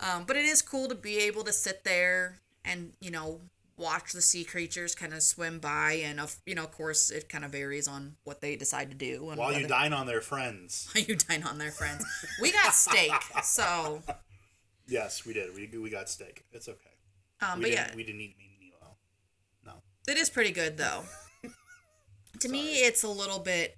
Um, 0.00 0.24
but 0.26 0.36
it 0.36 0.44
is 0.44 0.62
cool 0.62 0.88
to 0.88 0.94
be 0.94 1.18
able 1.18 1.42
to 1.44 1.52
sit 1.52 1.82
there 1.84 2.38
and, 2.64 2.92
you 3.00 3.10
know, 3.10 3.40
watch 3.78 4.12
the 4.12 4.20
sea 4.20 4.44
creatures 4.44 4.94
kind 4.94 5.14
of 5.14 5.22
swim 5.22 5.58
by. 5.60 5.92
And, 6.04 6.20
of, 6.20 6.36
you 6.44 6.54
know, 6.54 6.64
of 6.64 6.72
course, 6.72 7.10
it 7.10 7.28
kind 7.28 7.44
of 7.44 7.52
varies 7.52 7.88
on 7.88 8.16
what 8.24 8.40
they 8.40 8.56
decide 8.56 8.90
to 8.90 8.96
do. 8.96 9.30
And 9.30 9.38
While 9.38 9.58
you 9.58 9.66
dine 9.66 9.92
on 9.92 10.06
their 10.06 10.20
friends. 10.20 10.88
While 10.94 11.04
you 11.04 11.16
dine 11.16 11.44
on 11.44 11.58
their 11.58 11.70
friends. 11.70 12.04
We 12.42 12.52
got 12.52 12.74
steak. 12.74 13.12
So, 13.42 14.02
Yes, 14.88 15.26
we 15.26 15.34
did. 15.34 15.54
We 15.54 15.66
we 15.78 15.90
got 15.90 16.08
steak. 16.08 16.44
It's 16.50 16.66
okay. 16.66 16.78
um, 17.42 17.58
we 17.58 17.64
but 17.64 17.70
didn't 17.72 17.88
yeah. 17.90 17.96
we 17.96 18.04
didn't 18.04 18.20
eat 18.22 18.36
meat 18.38 18.72
though. 18.80 18.96
No. 19.66 19.72
It 20.10 20.16
is 20.16 20.30
pretty 20.30 20.50
good 20.50 20.78
though. 20.78 21.02
to 22.40 22.48
me, 22.48 22.76
it's 22.76 23.02
a 23.02 23.08
little 23.08 23.38
bit 23.38 23.76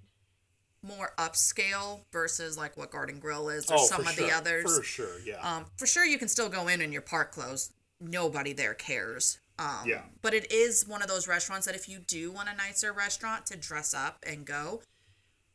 more 0.81 1.11
upscale 1.17 1.99
versus 2.13 2.57
like 2.57 2.77
what 2.77 2.91
Garden 2.91 3.19
Grill 3.19 3.49
is 3.49 3.69
or 3.69 3.77
some 3.79 3.99
Oh, 3.99 4.03
for 4.03 4.09
of 4.09 4.15
sure. 4.15 4.27
the 4.27 4.33
others. 4.33 4.77
For 4.77 4.83
sure, 4.83 5.19
yeah. 5.25 5.39
Um, 5.43 5.65
for 5.77 5.85
sure, 5.85 6.05
you 6.05 6.17
can 6.17 6.29
still 6.29 6.47
go 6.49 6.69
in 6.69 6.81
in 6.81 6.93
your 6.93 7.01
park 7.01 7.33
clothes. 7.33 7.73
Nobody 7.99 8.53
there 8.53 8.73
cares. 8.73 9.37
Um, 9.61 9.87
Yeah. 9.87 10.01
But 10.21 10.33
it 10.33 10.51
is 10.51 10.87
one 10.87 11.01
of 11.01 11.07
those 11.07 11.27
restaurants 11.27 11.65
that 11.67 11.75
if 11.75 11.87
you 11.87 11.99
do 11.99 12.31
want 12.31 12.49
a 12.49 12.55
nicer 12.55 12.91
restaurant 12.93 13.45
to 13.47 13.57
dress 13.57 13.93
up 13.93 14.23
and 14.25 14.45
go, 14.45 14.81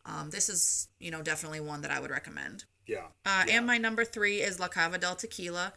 um, 0.05 0.31
this 0.31 0.49
is 0.49 0.89
you 1.01 1.11
know 1.11 1.23
definitely 1.23 1.61
one 1.61 1.81
that 1.83 1.91
I 1.91 1.99
would 2.01 2.11
recommend. 2.11 2.65
yeah. 2.87 3.07
Uh, 3.25 3.45
yeah. 3.47 3.57
And 3.57 3.67
my 3.67 3.79
number 3.79 4.05
three 4.05 4.41
is 4.41 4.61
La 4.61 4.69
Cava 4.69 4.99
del 4.99 5.17
Tequila. 5.17 5.73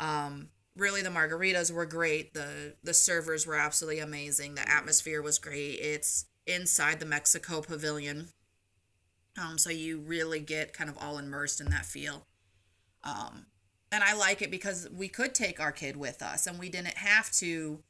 Um, 0.00 0.48
really, 0.76 1.02
the 1.02 1.10
margaritas 1.10 1.70
were 1.70 1.86
great. 1.86 2.34
the 2.34 2.74
The 2.82 2.94
servers 2.94 3.46
were 3.46 3.54
absolutely 3.56 4.00
amazing. 4.00 4.56
The 4.56 4.68
atmosphere 4.68 5.22
was 5.22 5.38
great. 5.38 5.74
It's 5.78 6.26
inside 6.46 6.98
the 6.98 7.06
Mexico 7.06 7.60
Pavilion, 7.62 8.30
um, 9.40 9.56
so 9.58 9.70
you 9.70 10.00
really 10.00 10.40
get 10.40 10.72
kind 10.72 10.90
of 10.90 10.98
all 10.98 11.18
immersed 11.18 11.60
in 11.60 11.70
that 11.70 11.86
feel. 11.86 12.26
Um, 13.04 13.46
and 13.92 14.02
I 14.02 14.14
like 14.14 14.42
it 14.42 14.50
because 14.50 14.88
we 14.90 15.06
could 15.08 15.34
take 15.34 15.60
our 15.60 15.70
kid 15.70 15.96
with 15.96 16.22
us, 16.22 16.46
and 16.48 16.58
we 16.58 16.68
didn't 16.68 16.96
have 16.96 17.30
to, 17.32 17.80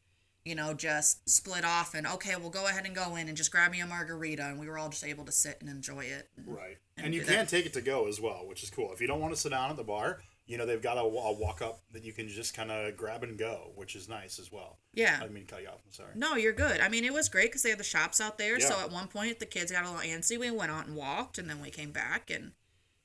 you 0.45 0.55
know, 0.55 0.75
just 0.75 1.29
split 1.31 1.65
off 1.65 1.95
and 1.95 2.07
okay, 2.07 2.35
we'll 2.37 2.51
go 2.51 2.67
ahead 2.67 2.85
and 2.85 2.95
go 2.95 3.15
in 3.17 3.29
and 3.29 3.37
just 3.37 3.53
grab 3.53 3.71
me 3.71 3.81
a 3.81 3.87
margarita, 3.87 4.45
and 4.45 4.59
we 4.59 4.69
were 4.69 4.77
all 4.77 4.89
just 4.91 5.05
able 5.05 5.25
to 5.25 5.33
sit 5.33 5.59
and 5.61 5.71
enjoy 5.71 6.05
it. 6.05 6.29
Right. 6.45 6.77
and 6.97 7.07
And, 7.07 7.15
you 7.15 7.23
can 7.23 7.35
that. 7.37 7.49
take 7.49 7.65
it 7.65 7.73
to 7.75 7.81
go 7.81 8.09
as 8.09 8.21
well, 8.21 8.47
which 8.47 8.63
is 8.63 8.69
cool. 8.71 8.93
If 8.93 9.01
you 9.01 9.07
don't 9.07 9.21
want 9.21 9.33
to 9.33 9.41
sit 9.41 9.51
down 9.51 9.71
at 9.71 9.77
the 9.77 9.85
bar, 9.85 10.19
you 10.45 10.59
know 10.59 10.67
they've 10.67 10.83
got 10.83 10.99
a, 10.99 11.03
a 11.03 11.33
walk 11.33 11.63
up 11.63 11.83
that 11.93 12.05
you 12.05 12.13
can 12.13 12.27
just 12.27 12.53
kind 12.53 12.73
of 12.73 12.97
grab 12.97 13.23
and 13.23 13.39
go, 13.39 13.71
which 13.77 13.95
is 13.95 14.09
nice 14.09 14.41
as 14.41 14.51
well. 14.51 14.79
Yeah. 14.93 15.21
I 15.23 15.29
mean 15.29 15.47
cut 15.47 15.63
you 15.63 15.69
off. 15.69 15.81
I'm 15.87 15.93
sorry. 15.93 16.11
No, 16.17 16.35
you're 16.35 16.53
good. 16.53 16.81
I 16.81 16.89
mean, 16.89 17.05
it 17.05 17.13
was 17.13 17.29
great 17.29 17.47
because 17.47 17.63
they 17.63 17.71
had 17.71 17.79
the 17.79 17.85
shops 17.85 18.21
out 18.21 18.39
there. 18.39 18.59
So 18.59 18.79
at 18.81 18.91
one 18.91 19.07
point, 19.07 19.39
the 19.39 19.47
kids 19.47 19.71
got 19.71 19.85
a 19.85 19.91
little 19.91 20.03
antsy. 20.05 20.39
We 20.39 20.51
went 20.51 20.73
out 20.73 20.87
and 20.89 20.97
walked, 20.97 21.39
and 21.39 21.49
then 21.49 21.61
we 21.63 21.71
came 21.71 21.93
back, 21.93 22.29
and 22.29 22.53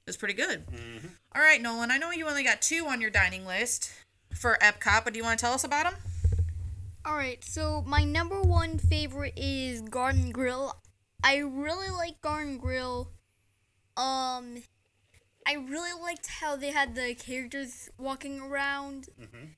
it 0.07 0.11
was 0.11 0.17
pretty 0.17 0.33
good. 0.33 0.65
Mm-hmm. 0.67 1.07
All 1.35 1.41
right, 1.41 1.61
Nolan. 1.61 1.91
I 1.91 1.97
know 1.97 2.11
you 2.11 2.25
only 2.29 2.43
got 2.43 2.61
two 2.61 2.85
on 2.87 3.01
your 3.01 3.09
dining 3.09 3.45
list 3.45 3.91
for 4.33 4.57
Epcot, 4.61 5.03
but 5.03 5.11
do 5.11 5.17
you 5.19 5.23
want 5.25 5.37
to 5.37 5.43
tell 5.45 5.53
us 5.53 5.65
about 5.65 5.83
them? 5.83 5.95
All 7.05 7.15
right, 7.15 7.43
so 7.43 7.83
my 7.85 8.03
number 8.05 8.41
one 8.41 8.77
favorite 8.77 9.33
is 9.35 9.81
Garden 9.81 10.31
Grill. 10.31 10.73
I 11.23 11.37
really 11.39 11.89
like 11.89 12.21
Garden 12.21 12.57
Grill. 12.57 13.11
Um, 13.97 14.63
I 15.45 15.53
really 15.55 15.99
liked 16.01 16.27
how 16.27 16.55
they 16.55 16.71
had 16.71 16.95
the 16.95 17.13
characters 17.15 17.89
walking 17.97 18.39
around. 18.39 19.07
Mhm. 19.19 19.55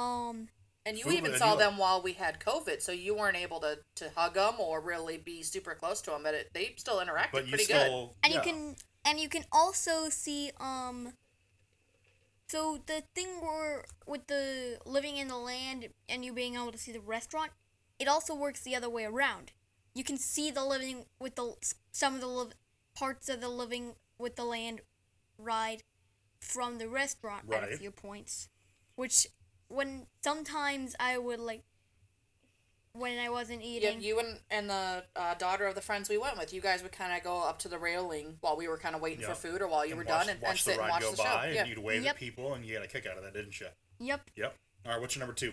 Um, 0.00 0.48
And 0.86 0.96
you 0.96 1.04
Food- 1.04 1.14
even 1.14 1.38
saw 1.38 1.52
you- 1.52 1.58
them 1.58 1.76
while 1.76 2.00
we 2.00 2.14
had 2.14 2.40
COVID, 2.40 2.80
so 2.82 2.90
you 2.90 3.14
weren't 3.14 3.36
able 3.36 3.60
to, 3.60 3.80
to 3.96 4.10
hug 4.16 4.34
them 4.34 4.58
or 4.58 4.80
really 4.80 5.18
be 5.18 5.42
super 5.42 5.74
close 5.74 6.00
to 6.02 6.10
them, 6.10 6.22
but 6.22 6.34
it, 6.34 6.50
they 6.54 6.74
still 6.78 6.96
interacted 7.00 7.32
But 7.32 7.44
you 7.44 7.50
pretty 7.50 7.64
still, 7.64 8.16
and 8.24 8.32
yeah. 8.32 8.38
you 8.38 8.42
can 8.52 8.76
and 9.04 9.18
you 9.20 9.28
can 9.28 9.44
also 9.52 10.08
see 10.08 10.50
um. 10.60 11.12
So 12.48 12.80
the 12.86 13.02
thing 13.14 13.40
where 13.40 13.84
with 14.06 14.26
the 14.26 14.78
living 14.84 15.16
in 15.16 15.28
the 15.28 15.36
land 15.36 15.88
and 16.08 16.24
you 16.24 16.32
being 16.32 16.54
able 16.54 16.72
to 16.72 16.78
see 16.78 16.92
the 16.92 17.00
restaurant, 17.00 17.52
it 17.98 18.08
also 18.08 18.34
works 18.34 18.60
the 18.62 18.74
other 18.74 18.90
way 18.90 19.04
around. 19.04 19.52
You 19.94 20.04
can 20.04 20.16
see 20.18 20.50
the 20.50 20.64
living 20.64 21.06
with 21.18 21.36
the 21.36 21.54
some 21.92 22.14
of 22.14 22.20
the 22.20 22.26
liv- 22.26 22.54
parts 22.94 23.28
of 23.28 23.40
the 23.40 23.48
living 23.48 23.94
with 24.18 24.36
the 24.36 24.44
land 24.44 24.80
ride 25.38 25.82
from 26.40 26.78
the 26.78 26.88
restaurant 26.88 27.44
at 27.52 27.62
a 27.64 27.66
Right. 27.68 27.78
few 27.78 27.90
points, 27.90 28.48
which 28.96 29.26
when 29.68 30.06
sometimes 30.22 30.96
I 31.00 31.18
would 31.18 31.40
like 31.40 31.62
when 32.92 33.18
I 33.18 33.28
wasn't 33.28 33.62
eating. 33.62 34.00
Yeah, 34.00 34.06
you 34.08 34.18
and 34.18 34.38
and 34.50 34.68
the 34.70 35.04
uh, 35.16 35.34
daughter 35.34 35.66
of 35.66 35.74
the 35.74 35.80
friends 35.80 36.08
we 36.08 36.18
went 36.18 36.36
with, 36.38 36.52
you 36.52 36.60
guys 36.60 36.82
would 36.82 36.92
kind 36.92 37.16
of 37.16 37.22
go 37.22 37.42
up 37.42 37.58
to 37.60 37.68
the 37.68 37.78
railing 37.78 38.36
while 38.40 38.56
we 38.56 38.68
were 38.68 38.78
kind 38.78 38.94
of 38.94 39.00
waiting 39.00 39.20
Yeah. 39.20 39.28
for 39.28 39.34
food 39.48 39.62
or 39.62 39.68
while 39.68 39.84
you 39.84 39.92
And 39.92 39.98
were 39.98 40.04
watch, 40.04 40.26
done 40.26 40.28
and, 40.30 40.40
watch 40.42 40.50
and 40.50 40.58
sit 40.60 40.78
and 40.78 40.88
watch 40.88 41.00
go 41.02 41.10
the 41.12 41.16
by, 41.18 41.50
Yeah. 41.54 41.60
and 41.60 41.68
you'd 41.68 41.78
wave 41.78 42.02
Yep. 42.04 42.14
at 42.14 42.18
people, 42.18 42.54
and 42.54 42.64
you 42.64 42.74
got 42.74 42.84
a 42.84 42.88
kick 42.88 43.06
out 43.06 43.16
of 43.16 43.22
that, 43.24 43.32
didn't 43.34 43.58
you? 43.60 43.68
Yep. 44.00 44.30
Yep. 44.36 44.56
All 44.86 44.92
right, 44.92 45.00
what's 45.00 45.14
your 45.14 45.20
number 45.20 45.34
two? 45.34 45.52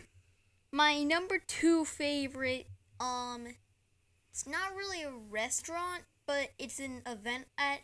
My 0.72 1.04
number 1.04 1.38
two 1.40 1.86
favorite, 1.86 2.68
um, 3.00 3.56
it's 4.32 4.46
not 4.48 4.76
really 4.76 5.04
a 5.04 5.12
restaurant, 5.12 6.04
but 6.26 6.50
it's 6.58 6.80
an 6.80 7.02
event 7.06 7.46
at 7.58 7.80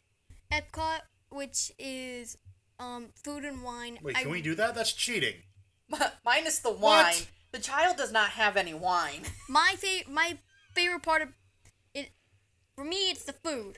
Epcot, 0.52 1.02
which 1.30 1.72
is 1.80 2.38
um 2.80 3.10
food 3.16 3.46
and 3.46 3.64
wine. 3.64 4.00
Wait, 4.02 4.16
I- 4.18 4.24
can 4.24 4.32
we 4.32 4.42
do 4.42 4.56
that? 4.56 4.76
That's 4.76 4.92
cheating. 4.94 5.36
Minus 6.26 6.60
the 6.60 6.72
wine. 6.72 7.06
What? 7.06 7.28
The 7.54 7.60
child 7.60 7.96
does 7.98 8.12
not 8.12 8.32
have 8.32 8.58
any 8.58 8.74
wine. 8.74 9.22
My 9.50 9.76
fa- 9.78 10.10
my 10.10 10.38
favorite 10.74 11.04
part 11.04 11.22
of 11.22 11.30
it, 11.94 12.10
for 12.76 12.84
me, 12.84 13.12
it's 13.12 13.24
the 13.24 13.34
food. 13.34 13.78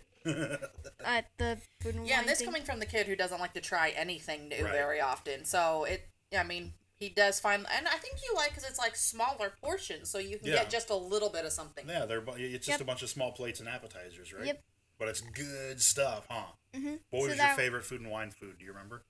at 1.06 1.26
the 1.38 1.58
food 1.82 1.96
and 1.96 2.08
Yeah, 2.08 2.16
wine 2.16 2.20
and 2.22 2.30
this 2.30 2.40
thing. 2.40 2.48
coming 2.48 2.64
from 2.64 2.80
the 2.80 2.86
kid 2.88 3.06
who 3.06 3.16
doesn't 3.16 3.40
like 3.40 3.54
to 3.54 3.62
try 3.62 3.90
anything 3.90 4.48
new 4.50 4.64
Right. 4.64 4.72
very 4.74 5.02
often. 5.02 5.46
So 5.46 5.84
it, 5.84 6.08
I 6.36 6.44
mean, 6.44 6.74
he 6.98 7.10
does 7.10 7.40
find, 7.42 7.66
and 7.76 7.88
I 7.88 7.98
think 7.98 8.16
you 8.28 8.34
like 8.36 8.50
because 8.50 8.64
it's 8.64 8.80
like 8.80 8.96
smaller 8.96 9.52
portions, 9.62 10.10
so 10.10 10.18
you 10.20 10.40
can 10.40 10.48
Yeah. 10.48 10.56
get 10.56 10.70
just 10.70 10.90
a 10.90 10.96
little 10.96 11.30
bit 11.30 11.44
of 11.46 11.52
something. 11.52 11.86
Yeah, 11.88 12.06
they're 12.06 12.24
it's 12.38 12.66
just 12.66 12.80
Yep. 12.80 12.82
a 12.82 12.86
bunch 12.86 13.04
of 13.04 13.10
small 13.10 13.34
plates 13.34 13.60
and 13.60 13.68
appetizers, 13.68 14.32
right? 14.34 14.46
Yep. 14.46 14.64
But 14.98 15.10
it's 15.10 15.20
good 15.20 15.82
stuff, 15.82 16.26
huh? 16.30 16.46
Mhm. 16.74 17.00
What 17.10 17.24
So 17.24 17.28
was 17.28 17.38
that- 17.38 17.48
your 17.48 17.56
favorite 17.58 17.84
food 17.84 18.00
and 18.00 18.10
wine 18.10 18.32
food? 18.32 18.58
Do 18.60 18.64
you 18.66 18.72
remember? 18.72 19.04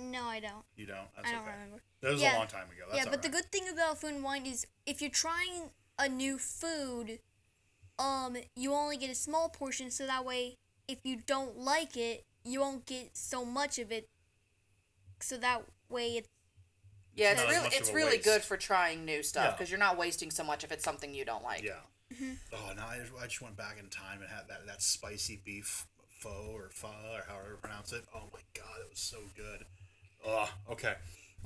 No, 0.00 0.24
I 0.24 0.40
don't. 0.40 0.64
You 0.76 0.86
don't. 0.86 1.08
That's 1.16 1.28
I 1.28 1.32
don't 1.32 1.42
okay. 1.42 1.50
remember. 1.52 1.82
That 2.00 2.12
was 2.12 2.20
Yeah. 2.22 2.36
a 2.36 2.38
long 2.38 2.46
time 2.46 2.66
ago. 2.70 2.84
That's 2.90 3.04
yeah, 3.04 3.10
but 3.10 3.22
the 3.22 3.28
good 3.28 3.50
thing 3.52 3.68
about 3.72 4.00
food 4.00 4.14
and 4.14 4.24
wine 4.24 4.46
is 4.46 4.66
if 4.86 5.00
you're 5.00 5.10
trying 5.10 5.70
a 5.98 6.08
new 6.08 6.38
food, 6.38 7.18
um, 7.98 8.36
you 8.56 8.72
only 8.72 8.96
get 8.96 9.10
a 9.10 9.14
small 9.14 9.48
portion, 9.48 9.90
so 9.90 10.06
that 10.06 10.24
way, 10.24 10.56
if 10.88 10.98
you 11.04 11.16
don't 11.26 11.58
like 11.58 11.96
it, 11.96 12.24
you 12.44 12.60
won't 12.60 12.86
get 12.86 13.16
so 13.16 13.44
much 13.44 13.78
of 13.78 13.92
it. 13.92 14.08
So 15.20 15.36
that 15.38 15.62
way, 15.88 16.16
it's 16.16 16.28
Yeah, 17.14 17.32
It's 17.32 17.42
it's 17.42 17.50
really 17.50 17.68
it's 17.76 17.90
really 17.92 18.10
waste. 18.16 18.24
good 18.24 18.42
for 18.42 18.56
trying 18.56 19.04
new 19.04 19.22
stuff 19.22 19.44
Yeah. 19.44 19.50
because 19.52 19.70
you're 19.70 19.78
not 19.78 19.98
wasting 19.98 20.30
so 20.30 20.42
much 20.44 20.64
if 20.64 20.72
it's 20.72 20.84
something 20.84 21.12
you 21.14 21.24
don't 21.24 21.42
like. 21.44 21.62
Yeah. 21.62 21.80
Oh 22.52 22.72
no! 22.74 22.82
I 22.86 22.98
just, 22.98 23.12
I 23.20 23.26
just 23.26 23.40
went 23.42 23.56
back 23.56 23.78
in 23.78 23.88
time 23.88 24.20
and 24.22 24.30
had 24.30 24.48
that, 24.48 24.66
that 24.66 24.82
spicy 24.82 25.40
beef 25.44 25.86
pho 26.08 26.50
or 26.54 26.70
pho 26.72 26.88
or 26.88 27.24
however 27.28 27.50
you 27.50 27.56
pronounce 27.60 27.92
it. 27.92 28.04
Oh 28.14 28.28
my 28.32 28.40
god, 28.54 28.80
it 28.84 28.90
was 28.90 28.98
so 28.98 29.18
good. 29.36 29.64
Oh, 30.26 30.50
okay. 30.70 30.94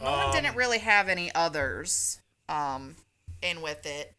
Nolan 0.01 0.27
Um, 0.27 0.33
didn't 0.33 0.57
really 0.57 0.79
have 0.79 1.09
any 1.09 1.33
others 1.35 2.21
um, 2.49 2.97
in 3.43 3.63
with 3.63 3.87
it. 3.87 4.15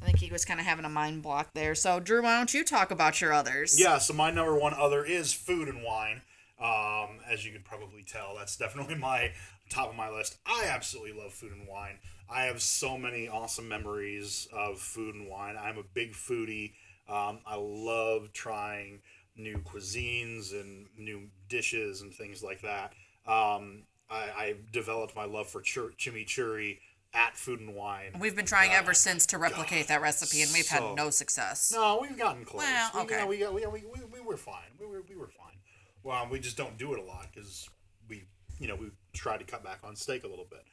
I 0.00 0.04
think 0.04 0.18
he 0.18 0.30
was 0.30 0.44
kind 0.44 0.60
of 0.60 0.66
having 0.66 0.84
a 0.84 0.88
mind 0.90 1.22
block 1.22 1.50
there. 1.54 1.74
So, 1.74 2.00
Drew, 2.00 2.22
why 2.22 2.36
don't 2.36 2.54
you 2.54 2.64
talk 2.64 2.90
about 2.90 3.20
your 3.20 3.32
others? 3.32 3.78
Yeah, 3.78 3.98
so 3.98 4.14
my 4.14 4.30
number 4.30 4.54
one 4.56 4.74
other 4.74 5.04
is 5.04 5.32
food 5.32 5.68
and 5.68 5.82
wine. 5.82 6.22
Um, 6.60 7.20
as 7.30 7.44
you 7.44 7.52
could 7.52 7.64
probably 7.64 8.02
tell, 8.02 8.34
that's 8.36 8.56
definitely 8.56 8.94
my 8.96 9.32
top 9.70 9.90
of 9.90 9.96
my 9.96 10.08
list. 10.08 10.38
I 10.46 10.66
absolutely 10.68 11.20
love 11.20 11.32
food 11.32 11.52
and 11.52 11.66
wine. 11.68 11.98
I 12.30 12.44
have 12.44 12.60
so 12.62 12.96
many 12.96 13.28
awesome 13.28 13.68
memories 13.68 14.48
of 14.52 14.78
food 14.78 15.14
and 15.14 15.28
wine. 15.28 15.56
I'm 15.60 15.78
a 15.78 15.82
big 15.82 16.12
foodie. 16.12 16.72
Um, 17.08 17.40
I 17.46 17.56
love 17.56 18.32
trying 18.32 19.00
new 19.36 19.58
cuisines 19.58 20.52
and 20.52 20.86
new 20.96 21.28
dishes 21.48 22.02
and 22.02 22.12
things 22.14 22.42
like 22.42 22.60
that. 22.62 22.92
Um, 23.26 23.84
I, 24.10 24.14
I 24.16 24.54
developed 24.72 25.14
my 25.14 25.24
love 25.24 25.48
for 25.48 25.60
chur- 25.60 25.92
chimichurri 25.98 26.78
at 27.14 27.36
Food 27.36 27.60
and 27.60 27.74
Wine. 27.74 28.12
We've 28.20 28.36
been 28.36 28.46
trying 28.46 28.72
ever 28.72 28.94
since 28.94 29.26
to 29.26 29.38
replicate 29.38 29.88
that 29.88 30.00
recipe, 30.02 30.42
and 30.42 30.50
we've 30.52 30.64
so- 30.64 30.88
had 30.88 30.96
no 30.96 31.10
success. 31.10 31.72
No, 31.74 31.98
we've 32.00 32.18
gotten 32.18 32.44
close. 32.44 32.62
Well, 32.64 32.90
We- 32.94 33.00
okay. 33.02 33.14
You 33.14 33.20
know, 33.20 33.26
we, 33.26 33.38
got, 33.38 33.54
we, 33.54 33.66
we, 33.66 33.84
we, 33.94 34.00
we 34.14 34.20
were 34.20 34.36
fine. 34.36 34.70
We 34.80 34.86
were, 34.86 35.02
we 35.08 35.16
were 35.16 35.28
fine. 35.28 35.56
Well, 36.02 36.26
we 36.30 36.38
just 36.38 36.56
don't 36.56 36.78
do 36.78 36.92
it 36.94 36.98
a 36.98 37.02
lot 37.02 37.26
because 37.34 37.68
we, 38.08 38.24
you 38.58 38.68
know, 38.68 38.76
we 38.76 38.90
tried 39.12 39.38
to 39.38 39.44
cut 39.44 39.64
back 39.64 39.80
on 39.84 39.96
steak 39.96 40.24
a 40.24 40.28
little 40.28 40.46
bit. 40.48 40.64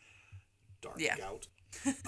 Dark 0.82 0.95
Yeah. 1.00 1.15
gout. 1.17 1.48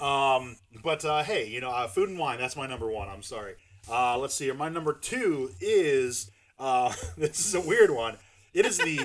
um, 0.00 0.56
but 0.82 1.04
uh, 1.04 1.22
hey, 1.22 1.46
you 1.48 1.60
know, 1.60 1.70
uh, 1.70 1.86
food 1.88 2.08
and 2.08 2.18
wine. 2.18 2.38
That's 2.38 2.56
my 2.56 2.66
number 2.66 2.88
one. 2.90 3.08
I'm 3.08 3.22
sorry. 3.22 3.54
Uh, 3.90 4.16
let's 4.18 4.34
see 4.34 4.44
here. 4.46 4.54
My 4.54 4.68
number 4.68 4.92
two 4.94 5.50
is 5.60 6.30
uh, 6.58 6.92
this 7.18 7.44
is 7.46 7.54
a 7.54 7.60
weird 7.60 7.90
one. 7.90 8.16
It 8.54 8.64
is 8.64 8.78
the 8.78 9.00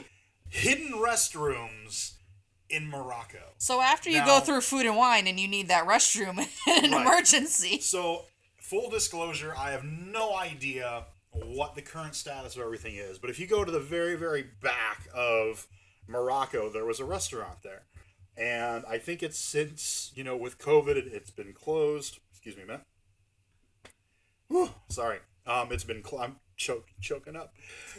hidden 0.54 0.92
restrooms 0.94 2.14
in 2.70 2.88
Morocco. 2.88 3.40
So 3.58 3.82
after 3.82 4.10
you 4.10 4.20
Now- 4.20 4.26
go 4.26 4.40
through 4.40 4.62
food 4.62 4.86
and 4.86 4.96
wine 4.96 5.28
and 5.28 5.40
you 5.40 5.48
need 5.48 5.68
that 5.70 5.86
restroom 5.88 6.38
in 6.68 6.86
an 6.86 6.92
Right. 6.92 7.02
emergency. 7.02 7.80
So, 7.82 8.26
full 8.62 8.90
disclosure, 8.90 9.54
I 9.58 9.72
have 9.72 9.84
no 9.84 10.36
idea 10.36 11.06
what 11.32 11.74
the 11.76 11.82
current 11.82 12.16
status 12.16 12.56
of 12.56 12.62
everything 12.62 12.96
is, 12.96 13.18
but 13.18 13.30
if 13.32 13.40
you 13.40 13.48
go 13.48 13.64
to 13.66 13.72
the 13.72 13.80
very, 13.80 14.16
very 14.16 14.44
back 14.62 15.08
of 15.14 15.68
Morocco, 16.08 16.70
there 16.70 16.86
was 16.86 17.00
a 17.00 17.06
restaurant 17.06 17.64
there. 17.64 17.84
And 18.38 18.84
I 18.88 18.98
think 19.00 19.22
it's 19.24 19.38
since, 19.40 20.12
you 20.16 20.24
know, 20.24 20.38
with 20.38 20.58
COVID, 20.60 20.96
it, 20.96 21.08
it's 21.08 21.32
been 21.32 21.54
closed. 21.54 22.20
Excuse 22.32 22.56
me 22.56 22.64
a 22.64 22.66
minute. 22.68 22.82
Whew, 24.50 24.70
sorry. 24.90 25.20
Um, 25.46 25.72
it's 25.72 25.84
been, 25.84 26.04
cl- 26.04 26.22
I'm 26.22 26.36
choke, 26.58 26.88
choking 27.02 27.36
up. 27.36 27.54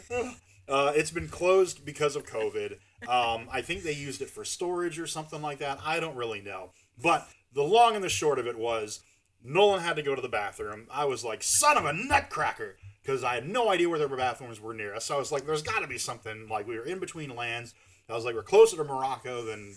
Uh, 0.67 0.91
it's 0.95 1.11
been 1.11 1.27
closed 1.27 1.85
because 1.85 2.15
of 2.15 2.25
COVID. 2.25 2.73
Um, 3.07 3.47
I 3.51 3.61
think 3.61 3.83
they 3.83 3.91
used 3.91 4.21
it 4.21 4.29
for 4.29 4.43
storage 4.43 4.99
or 4.99 5.07
something 5.07 5.41
like 5.41 5.59
that. 5.59 5.79
I 5.83 5.99
don't 5.99 6.15
really 6.15 6.41
know. 6.41 6.71
But 7.01 7.27
the 7.53 7.63
long 7.63 7.95
and 7.95 8.03
the 8.03 8.09
short 8.09 8.39
of 8.39 8.47
it 8.47 8.57
was 8.57 9.01
Nolan 9.43 9.81
had 9.81 9.95
to 9.97 10.01
go 10.01 10.15
to 10.15 10.21
the 10.21 10.29
bathroom. 10.29 10.87
I 10.91 11.05
was 11.05 11.23
like, 11.23 11.43
son 11.43 11.77
of 11.77 11.85
a 11.85 11.93
nutcracker, 11.93 12.77
because 13.01 13.23
I 13.23 13.35
had 13.35 13.47
no 13.47 13.69
idea 13.69 13.89
where 13.89 13.99
their 13.99 14.07
bathrooms 14.07 14.59
were 14.59 14.73
near 14.73 14.95
us. 14.95 15.05
So 15.05 15.15
I 15.15 15.19
was 15.19 15.31
like, 15.31 15.45
there's 15.45 15.61
got 15.61 15.81
to 15.81 15.87
be 15.87 15.99
something. 15.99 16.47
Like, 16.49 16.67
we 16.67 16.77
were 16.77 16.85
in 16.85 16.99
between 16.99 17.35
lands. 17.35 17.75
I 18.09 18.13
was 18.13 18.25
like, 18.25 18.35
we're 18.35 18.43
closer 18.43 18.77
to 18.77 18.83
Morocco 18.83 19.45
than 19.45 19.75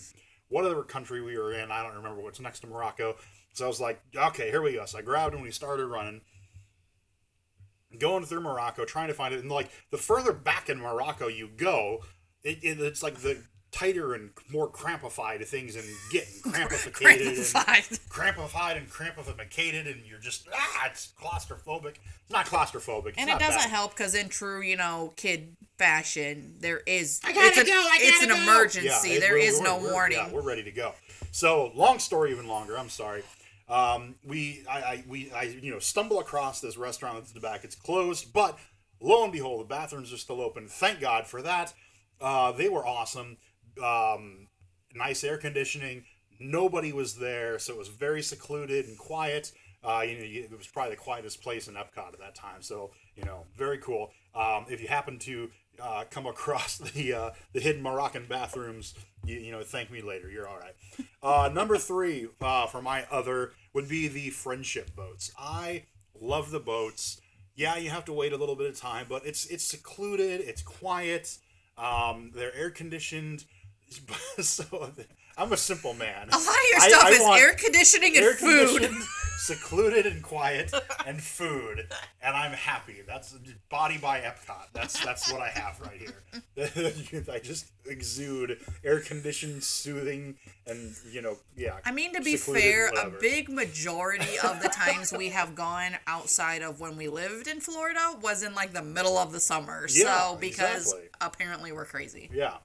whatever 0.49 0.83
country 0.83 1.21
we 1.21 1.37
were 1.37 1.53
in. 1.53 1.71
I 1.71 1.83
don't 1.83 1.95
remember 1.95 2.21
what's 2.21 2.39
next 2.39 2.61
to 2.61 2.67
Morocco. 2.67 3.15
So 3.53 3.65
I 3.65 3.67
was 3.67 3.79
like, 3.79 4.01
okay, 4.15 4.49
here 4.49 4.61
we 4.61 4.73
go. 4.73 4.85
So 4.85 4.97
I 4.97 5.01
grabbed 5.01 5.33
him 5.33 5.41
when 5.41 5.47
he 5.47 5.53
started 5.53 5.85
running 5.85 6.21
going 7.97 8.25
through 8.25 8.41
Morocco, 8.41 8.85
trying 8.85 9.07
to 9.07 9.13
find 9.13 9.33
it. 9.33 9.39
And 9.41 9.51
like 9.51 9.69
the 9.91 9.97
further 9.97 10.31
back 10.33 10.69
in 10.69 10.79
Morocco 10.79 11.27
you 11.27 11.49
go, 11.55 11.99
it, 12.43 12.59
it, 12.63 12.79
it's 12.79 13.01
like 13.03 13.15
the 13.15 13.41
tighter 13.71 14.15
and 14.15 14.31
more 14.51 14.67
crampified 14.67 15.45
things 15.45 15.75
and 15.75 15.85
getting 16.11 16.33
crampificated 16.51 17.27
and 17.27 17.37
Crampified. 17.37 17.99
crampified 18.09 18.77
and 18.77 18.89
crampificated, 18.89 19.85
and 19.87 20.01
you're 20.05 20.19
just 20.19 20.47
ah, 20.53 20.87
it's 20.87 21.13
claustrophobic. 21.21 21.95
It's 21.97 22.31
not 22.31 22.45
claustrophobic. 22.47 23.09
It's 23.09 23.17
And 23.19 23.27
not 23.29 23.41
it 23.41 23.45
doesn't 23.45 23.61
bad. 23.61 23.69
help 23.69 23.91
because 23.95 24.15
in 24.15 24.29
true, 24.29 24.61
you 24.61 24.75
know, 24.77 25.13
kid 25.17 25.55
fashion, 25.77 26.55
there 26.59 26.79
is 26.85 27.21
I 27.23 27.31
gotta 27.33 27.47
it's, 27.47 27.57
an, 27.59 27.65
go, 27.65 27.71
I 27.73 27.99
gotta 28.19 28.31
an 28.31 28.45
go. 28.45 28.51
emergency. 28.51 29.11
it- 29.13 29.19
there 29.21 29.33
we're- 29.33 29.45
no 29.61 29.77
warning. 29.77 30.17
Yeah, 30.17 30.31
we're 30.31 30.41
ready 30.41 30.63
to 30.63 30.71
go. 30.71 30.93
So 31.31 31.71
long 31.75 31.99
story, 31.99 32.31
even 32.31 32.47
longer. 32.47 32.77
I'm 32.77 32.89
sorry. 32.89 33.23
Um, 33.69 34.15
we, 34.25 34.63
I, 34.69 34.79
I, 34.79 35.03
we, 35.07 35.31
I, 35.31 35.43
you 35.43 35.71
know, 35.71 35.79
stumble 35.79 36.19
across 36.19 36.59
this 36.59 36.77
restaurant 36.77 37.17
that's 37.17 37.29
at 37.29 37.35
the 37.35 37.39
back. 37.41 37.63
It's 37.63 37.75
closed, 37.75 38.33
but 38.33 38.57
lo 38.99 39.23
and 39.23 39.31
behold, 39.31 39.61
the 39.61 39.65
bathrooms 39.65 40.11
are 40.11 40.17
still 40.17 40.41
open. 40.41 40.67
Thank 40.67 40.99
God 40.99 41.27
for 41.27 41.41
that. 41.43 41.73
Uh, 42.19 42.51
they 42.51 42.67
were 42.69 42.85
awesome. 42.85 43.37
um, 43.83 44.47
nice 44.93 45.23
air 45.23 45.37
conditioning. 45.37 46.03
Nobody 46.39 46.91
was 46.93 47.15
there, 47.15 47.59
so 47.59 47.73
it 47.73 47.79
was 47.79 47.89
very 47.89 48.21
secluded 48.21 48.85
and 48.87 48.97
quiet. 48.97 49.51
Uh, 49.83 50.01
you 50.01 50.17
know, 50.17 50.23
it 50.23 50.57
was 50.57 50.67
probably 50.67 50.91
the 50.95 51.01
quietest 51.01 51.41
place 51.41 51.67
in 51.67 51.75
Epcot 51.75 52.13
at 52.13 52.19
that 52.19 52.35
time. 52.35 52.61
So 52.61 52.91
you 53.15 53.23
know, 53.23 53.45
very 53.57 53.77
cool. 53.77 54.11
Um, 54.35 54.65
if 54.69 54.81
you 54.81 54.87
happen 54.87 55.19
to 55.19 55.49
uh, 55.81 56.03
come 56.09 56.25
across 56.25 56.77
the 56.93 57.13
uh, 57.13 57.29
the 57.53 57.59
hidden 57.59 57.81
Moroccan 57.81 58.25
bathrooms, 58.27 58.93
you, 59.25 59.37
you 59.37 59.51
know, 59.51 59.63
thank 59.63 59.91
me 59.91 60.01
later. 60.01 60.29
You're 60.29 60.47
all 60.47 60.57
right. 60.59 60.75
Uh, 61.21 61.49
number 61.53 61.77
three 61.77 62.27
uh, 62.41 62.67
for 62.67 62.81
my 62.81 63.05
other 63.11 63.53
would 63.73 63.87
be 63.87 64.07
the 64.07 64.29
friendship 64.29 64.95
boats. 64.95 65.31
I 65.37 65.83
love 66.19 66.51
the 66.51 66.59
boats. 66.59 67.21
Yeah, 67.55 67.75
you 67.75 67.89
have 67.89 68.05
to 68.05 68.13
wait 68.13 68.31
a 68.31 68.37
little 68.37 68.55
bit 68.55 68.69
of 68.69 68.79
time, 68.79 69.07
but 69.09 69.25
it's 69.25 69.45
it's 69.47 69.63
secluded. 69.63 70.41
It's 70.41 70.61
quiet. 70.61 71.37
Um, 71.77 72.31
they're 72.33 72.55
air 72.55 72.69
conditioned. 72.69 73.45
so 74.39 74.91
I'm 75.39 75.53
a 75.53 75.57
simple 75.57 75.93
man. 75.93 76.27
A 76.27 76.37
lot 76.37 76.41
of 76.41 76.55
your 76.71 76.79
stuff 76.81 77.03
I 77.05 77.09
is 77.11 77.41
air 77.41 77.53
conditioning 77.53 78.17
and 78.17 78.25
air 78.25 78.33
food. 78.33 78.91
secluded 79.39 80.05
and 80.05 80.21
quiet, 80.21 80.71
and 81.07 81.21
food, 81.21 81.87
and 82.21 82.35
I'm 82.35 82.51
happy. 82.51 82.97
That's 83.07 83.33
body 83.69 83.97
by 83.97 84.19
Epcot. 84.19 84.67
That's 84.73 85.03
that's 85.03 85.31
what 85.31 85.41
I 85.41 85.47
have 85.47 85.79
right 85.79 85.97
here. 85.97 87.23
I 87.33 87.39
just 87.39 87.67
exude 87.85 88.59
air 88.83 88.99
conditioned, 88.99 89.63
soothing, 89.63 90.35
and 90.67 90.93
you 91.11 91.21
know, 91.21 91.37
yeah. 91.55 91.77
I 91.85 91.91
mean, 91.91 92.13
to 92.13 92.21
be 92.21 92.37
secluded, 92.37 92.63
fair, 92.63 92.87
a 92.89 93.09
big 93.09 93.49
majority 93.49 94.37
of 94.43 94.61
the 94.61 94.69
times 94.69 95.13
we 95.13 95.29
have 95.29 95.55
gone 95.55 95.93
outside 96.05 96.61
of 96.61 96.79
when 96.79 96.97
we 96.97 97.07
lived 97.07 97.47
in 97.47 97.61
Florida 97.61 98.17
was 98.21 98.43
in 98.43 98.53
like 98.53 98.73
the 98.73 98.83
middle 98.83 99.17
of 99.17 99.31
the 99.31 99.39
summer. 99.39 99.87
Yeah, 99.89 100.29
so 100.29 100.37
because 100.39 100.93
exactly. 100.93 101.09
apparently 101.21 101.71
we're 101.71 101.85
crazy. 101.85 102.29
Yeah, 102.33 102.57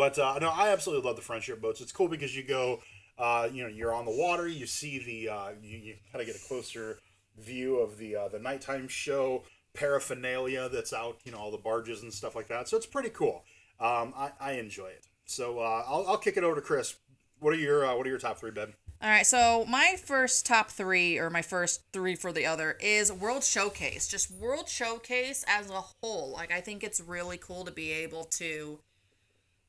but 0.00 0.18
uh, 0.18 0.38
no, 0.40 0.48
I 0.48 0.70
absolutely 0.70 1.06
love 1.06 1.16
the 1.16 1.22
friendship 1.22 1.60
boats. 1.60 1.82
It's 1.82 1.92
cool 1.92 2.08
because 2.08 2.34
you 2.34 2.42
go, 2.42 2.80
uh, 3.18 3.50
you 3.52 3.62
know, 3.62 3.68
you're 3.68 3.92
on 3.92 4.06
the 4.06 4.10
water. 4.10 4.48
You 4.48 4.66
see 4.66 4.98
the, 5.04 5.30
uh, 5.30 5.48
you, 5.62 5.76
you 5.76 5.94
kind 6.10 6.22
of 6.22 6.26
get 6.26 6.42
a 6.42 6.48
closer 6.48 7.00
view 7.38 7.76
of 7.76 7.98
the 7.98 8.16
uh, 8.16 8.28
the 8.28 8.38
nighttime 8.38 8.88
show 8.88 9.44
paraphernalia 9.74 10.70
that's 10.70 10.94
out. 10.94 11.18
You 11.24 11.32
know, 11.32 11.38
all 11.38 11.50
the 11.50 11.58
barges 11.58 12.02
and 12.02 12.10
stuff 12.14 12.34
like 12.34 12.48
that. 12.48 12.66
So 12.66 12.78
it's 12.78 12.86
pretty 12.86 13.10
cool. 13.10 13.44
Um, 13.78 14.14
I, 14.16 14.30
I 14.40 14.52
enjoy 14.52 14.86
it. 14.86 15.06
So 15.26 15.58
uh, 15.58 15.84
I'll, 15.86 16.06
I'll 16.08 16.16
kick 16.16 16.38
it 16.38 16.44
over 16.44 16.54
to 16.54 16.62
Chris. 16.62 16.96
What 17.38 17.52
are 17.52 17.58
your 17.58 17.84
uh, 17.84 17.94
What 17.94 18.06
are 18.06 18.10
your 18.10 18.18
top 18.18 18.38
three, 18.38 18.52
Ben? 18.52 18.72
All 19.02 19.10
right, 19.10 19.26
so 19.26 19.66
my 19.68 19.96
first 20.02 20.46
top 20.46 20.70
three, 20.70 21.18
or 21.18 21.28
my 21.28 21.42
first 21.42 21.82
three 21.92 22.14
for 22.14 22.32
the 22.32 22.46
other, 22.46 22.78
is 22.80 23.12
World 23.12 23.44
Showcase. 23.44 24.08
Just 24.08 24.30
World 24.30 24.66
Showcase 24.66 25.44
as 25.46 25.68
a 25.68 25.82
whole. 26.02 26.32
Like, 26.32 26.52
I 26.52 26.62
think 26.62 26.82
it's 26.82 27.00
really 27.02 27.36
cool 27.36 27.66
to 27.66 27.70
be 27.70 27.92
able 27.92 28.24
to 28.24 28.80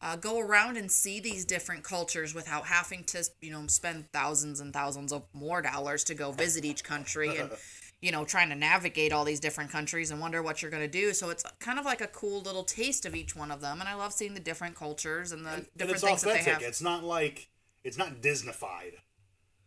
uh, 0.01 0.15
go 0.15 0.39
around 0.39 0.77
and 0.77 0.91
see 0.91 1.19
these 1.19 1.45
different 1.45 1.83
cultures 1.83 2.33
without 2.33 2.65
having 2.65 3.03
to, 3.05 3.23
you 3.41 3.51
know, 3.51 3.67
spend 3.67 4.11
thousands 4.11 4.59
and 4.59 4.73
thousands 4.73 5.13
of 5.13 5.23
more 5.33 5.61
dollars 5.61 6.03
to 6.05 6.15
go 6.15 6.31
visit 6.31 6.65
each 6.65 6.83
country 6.83 7.37
and, 7.37 7.51
you 8.01 8.11
know, 8.11 8.25
trying 8.25 8.49
to 8.49 8.55
navigate 8.55 9.13
all 9.13 9.23
these 9.23 9.39
different 9.39 9.69
countries 9.71 10.09
and 10.09 10.19
wonder 10.19 10.41
what 10.41 10.61
you're 10.61 10.71
going 10.71 10.81
to 10.83 10.89
do. 10.89 11.13
So 11.13 11.29
it's 11.29 11.43
kind 11.59 11.77
of 11.77 11.85
like 11.85 12.01
a 12.01 12.07
cool 12.07 12.41
little 12.41 12.63
taste 12.63 13.05
of 13.05 13.15
each 13.15 13.35
one 13.35 13.51
of 13.51 13.61
them. 13.61 13.79
And 13.79 13.87
I 13.87 13.93
love 13.93 14.11
seeing 14.11 14.33
the 14.33 14.39
different 14.39 14.75
cultures 14.75 15.31
and 15.31 15.45
the 15.45 15.51
and 15.51 15.67
different 15.77 15.95
it's 15.95 16.03
things 16.03 16.21
that 16.23 16.33
they 16.33 16.39
authentic. 16.39 16.61
have. 16.63 16.69
It's 16.69 16.81
not 16.81 17.03
like 17.03 17.49
it's 17.83 17.97
not 17.97 18.21
Disneyfied. 18.21 18.93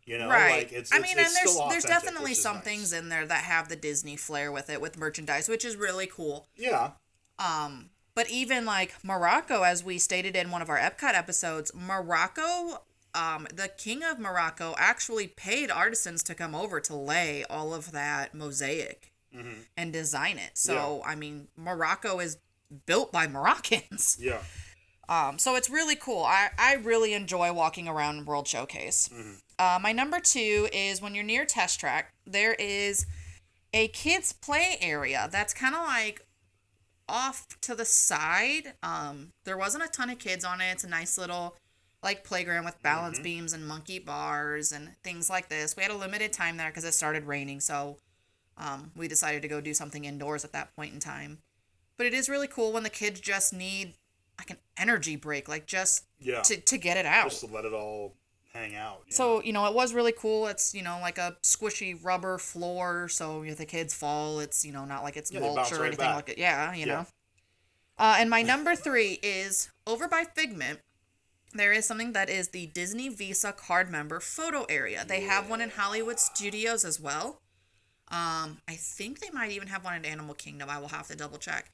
You 0.06 0.18
know, 0.18 0.28
right. 0.28 0.64
like 0.64 0.72
it's, 0.72 0.92
I 0.92 0.98
it's, 0.98 1.02
mean, 1.06 1.18
it's 1.18 1.34
and 1.34 1.48
there's 1.48 1.70
there's 1.70 1.84
definitely 1.84 2.34
some 2.34 2.56
nice. 2.56 2.64
things 2.64 2.92
in 2.92 3.08
there 3.08 3.24
that 3.24 3.44
have 3.44 3.70
the 3.70 3.76
Disney 3.76 4.16
flair 4.16 4.52
with 4.52 4.68
it, 4.68 4.78
with 4.80 4.98
merchandise, 4.98 5.48
which 5.48 5.64
is 5.64 5.76
really 5.76 6.06
cool. 6.06 6.46
Yeah, 6.56 6.90
Um, 7.38 7.88
but 8.14 8.30
even 8.30 8.64
like 8.64 8.94
Morocco, 9.02 9.62
as 9.62 9.82
we 9.84 9.98
stated 9.98 10.36
in 10.36 10.50
one 10.50 10.62
of 10.62 10.70
our 10.70 10.78
Epcot 10.78 11.14
episodes, 11.14 11.72
Morocco, 11.74 12.82
um, 13.14 13.46
the 13.54 13.68
king 13.76 14.02
of 14.02 14.18
Morocco 14.18 14.74
actually 14.78 15.28
paid 15.28 15.70
artisans 15.70 16.22
to 16.24 16.34
come 16.34 16.54
over 16.54 16.80
to 16.80 16.94
lay 16.94 17.44
all 17.48 17.74
of 17.74 17.92
that 17.92 18.34
mosaic 18.34 19.12
and 19.76 19.92
design 19.92 20.38
it. 20.38 20.52
So 20.54 21.02
I 21.04 21.14
mean, 21.16 21.48
Morocco 21.56 22.20
is 22.20 22.38
built 22.86 23.12
by 23.12 23.26
Moroccans. 23.26 24.16
yeah. 24.20 24.38
Um, 25.08 25.38
so 25.38 25.54
it's 25.54 25.68
really 25.68 25.96
cool. 25.96 26.22
I, 26.22 26.48
I 26.58 26.74
really 26.76 27.12
enjoy 27.12 27.52
walking 27.52 27.88
around 27.88 28.26
World 28.26 28.48
Showcase. 28.48 29.10
Uh, 29.58 29.78
my 29.80 29.92
number 29.92 30.18
two 30.18 30.68
is 30.72 31.02
when 31.02 31.14
you're 31.14 31.24
near 31.24 31.44
Test 31.44 31.78
Track, 31.78 32.14
there 32.26 32.54
is 32.54 33.06
a 33.74 33.88
kids' 33.88 34.32
play 34.32 34.78
area 34.80 35.28
that's 35.30 35.52
kind 35.52 35.74
of 35.74 35.82
like 35.82 36.24
off 37.08 37.46
to 37.62 37.74
the 37.74 37.84
side. 37.84 38.74
Um, 38.82 39.30
there 39.44 39.58
wasn't 39.58 39.84
a 39.84 39.88
ton 39.88 40.10
of 40.10 40.18
kids 40.18 40.44
on 40.44 40.60
it. 40.60 40.70
It's 40.72 40.84
a 40.84 40.88
nice 40.88 41.18
little 41.18 41.56
like 42.02 42.22
playground 42.24 42.64
with 42.66 42.82
balance 42.82 43.18
beams 43.18 43.52
and 43.54 43.66
monkey 43.66 43.98
bars 43.98 44.72
and 44.72 44.90
things 45.02 45.30
like 45.30 45.48
this. 45.48 45.74
We 45.76 45.82
had 45.82 45.90
a 45.92 45.96
limited 45.96 46.32
time 46.34 46.56
there 46.58 46.68
because 46.68 46.84
it 46.84 46.92
started 46.92 47.24
raining, 47.24 47.60
so 47.60 47.96
um, 48.58 48.90
we 48.94 49.08
decided 49.08 49.40
to 49.42 49.48
go 49.48 49.60
do 49.60 49.72
something 49.72 50.04
indoors 50.04 50.44
at 50.44 50.52
that 50.52 50.74
point 50.76 50.92
in 50.92 51.00
time. 51.00 51.38
But 51.96 52.06
it 52.06 52.12
is 52.14 52.28
really 52.28 52.46
cool 52.48 52.72
when 52.72 52.82
the 52.82 52.90
kids 52.90 53.20
just 53.20 53.52
need 53.54 53.94
like 54.38 54.50
an 54.50 54.58
energy 54.76 55.16
break, 55.16 55.48
like 55.48 55.64
just 55.66 56.04
Yeah. 56.20 56.42
to, 56.42 56.56
to 56.60 56.76
get 56.78 56.96
it 56.96 57.06
out. 57.06 57.30
Just 57.30 57.40
to 57.46 57.46
let 57.52 57.64
it 57.64 57.72
all 57.72 58.14
hang 58.54 58.74
out. 58.76 59.02
you 59.06 59.12
know? 59.12 59.16
So, 59.16 59.42
you 59.42 59.52
know, 59.52 59.66
it 59.66 59.74
was 59.74 59.92
really 59.94 60.12
cool. 60.12 60.46
It's, 60.46 60.74
you 60.74 60.82
know, 60.82 60.98
like 61.00 61.18
a 61.18 61.36
squishy 61.42 61.98
rubber 62.02 62.38
floor. 62.38 63.08
So 63.08 63.42
if 63.42 63.56
the 63.58 63.66
kids 63.66 63.92
fall, 63.94 64.40
it's, 64.40 64.64
you 64.64 64.72
know, 64.72 64.84
not 64.84 65.02
like 65.02 65.16
it's 65.16 65.30
Yeah, 65.32 65.40
mulch 65.40 65.72
or 65.72 65.78
right 65.80 65.86
anything 65.88 66.06
back. 66.06 66.14
like 66.14 66.28
it. 66.30 66.38
Yeah, 66.38 66.72
you 66.72 66.86
Yeah. 66.86 66.94
know. 66.94 67.06
Uh, 67.98 68.16
and 68.18 68.28
my 68.30 68.42
number 68.42 68.74
three 68.74 69.20
is 69.22 69.70
over 69.86 70.08
by 70.08 70.24
Figment. 70.24 70.80
There 71.52 71.72
is 71.72 71.86
something 71.86 72.12
that 72.12 72.28
is 72.28 72.48
the 72.48 72.66
Disney 72.66 73.08
Visa 73.08 73.52
card 73.52 73.88
member 73.88 74.18
photo 74.18 74.64
area. 74.64 75.04
They 75.06 75.20
have 75.20 75.48
one 75.48 75.60
in 75.60 75.70
Hollywood 75.70 76.18
Studios 76.18 76.84
as 76.84 76.98
well. 76.98 77.38
Um, 78.08 78.58
I 78.68 78.74
think 78.74 79.20
they 79.20 79.30
might 79.30 79.52
even 79.52 79.68
have 79.68 79.84
one 79.84 79.94
in 79.94 80.04
Animal 80.04 80.34
Kingdom. 80.34 80.68
I 80.68 80.78
will 80.78 80.88
have 80.88 81.06
to 81.08 81.16
double 81.16 81.38
check. 81.38 81.70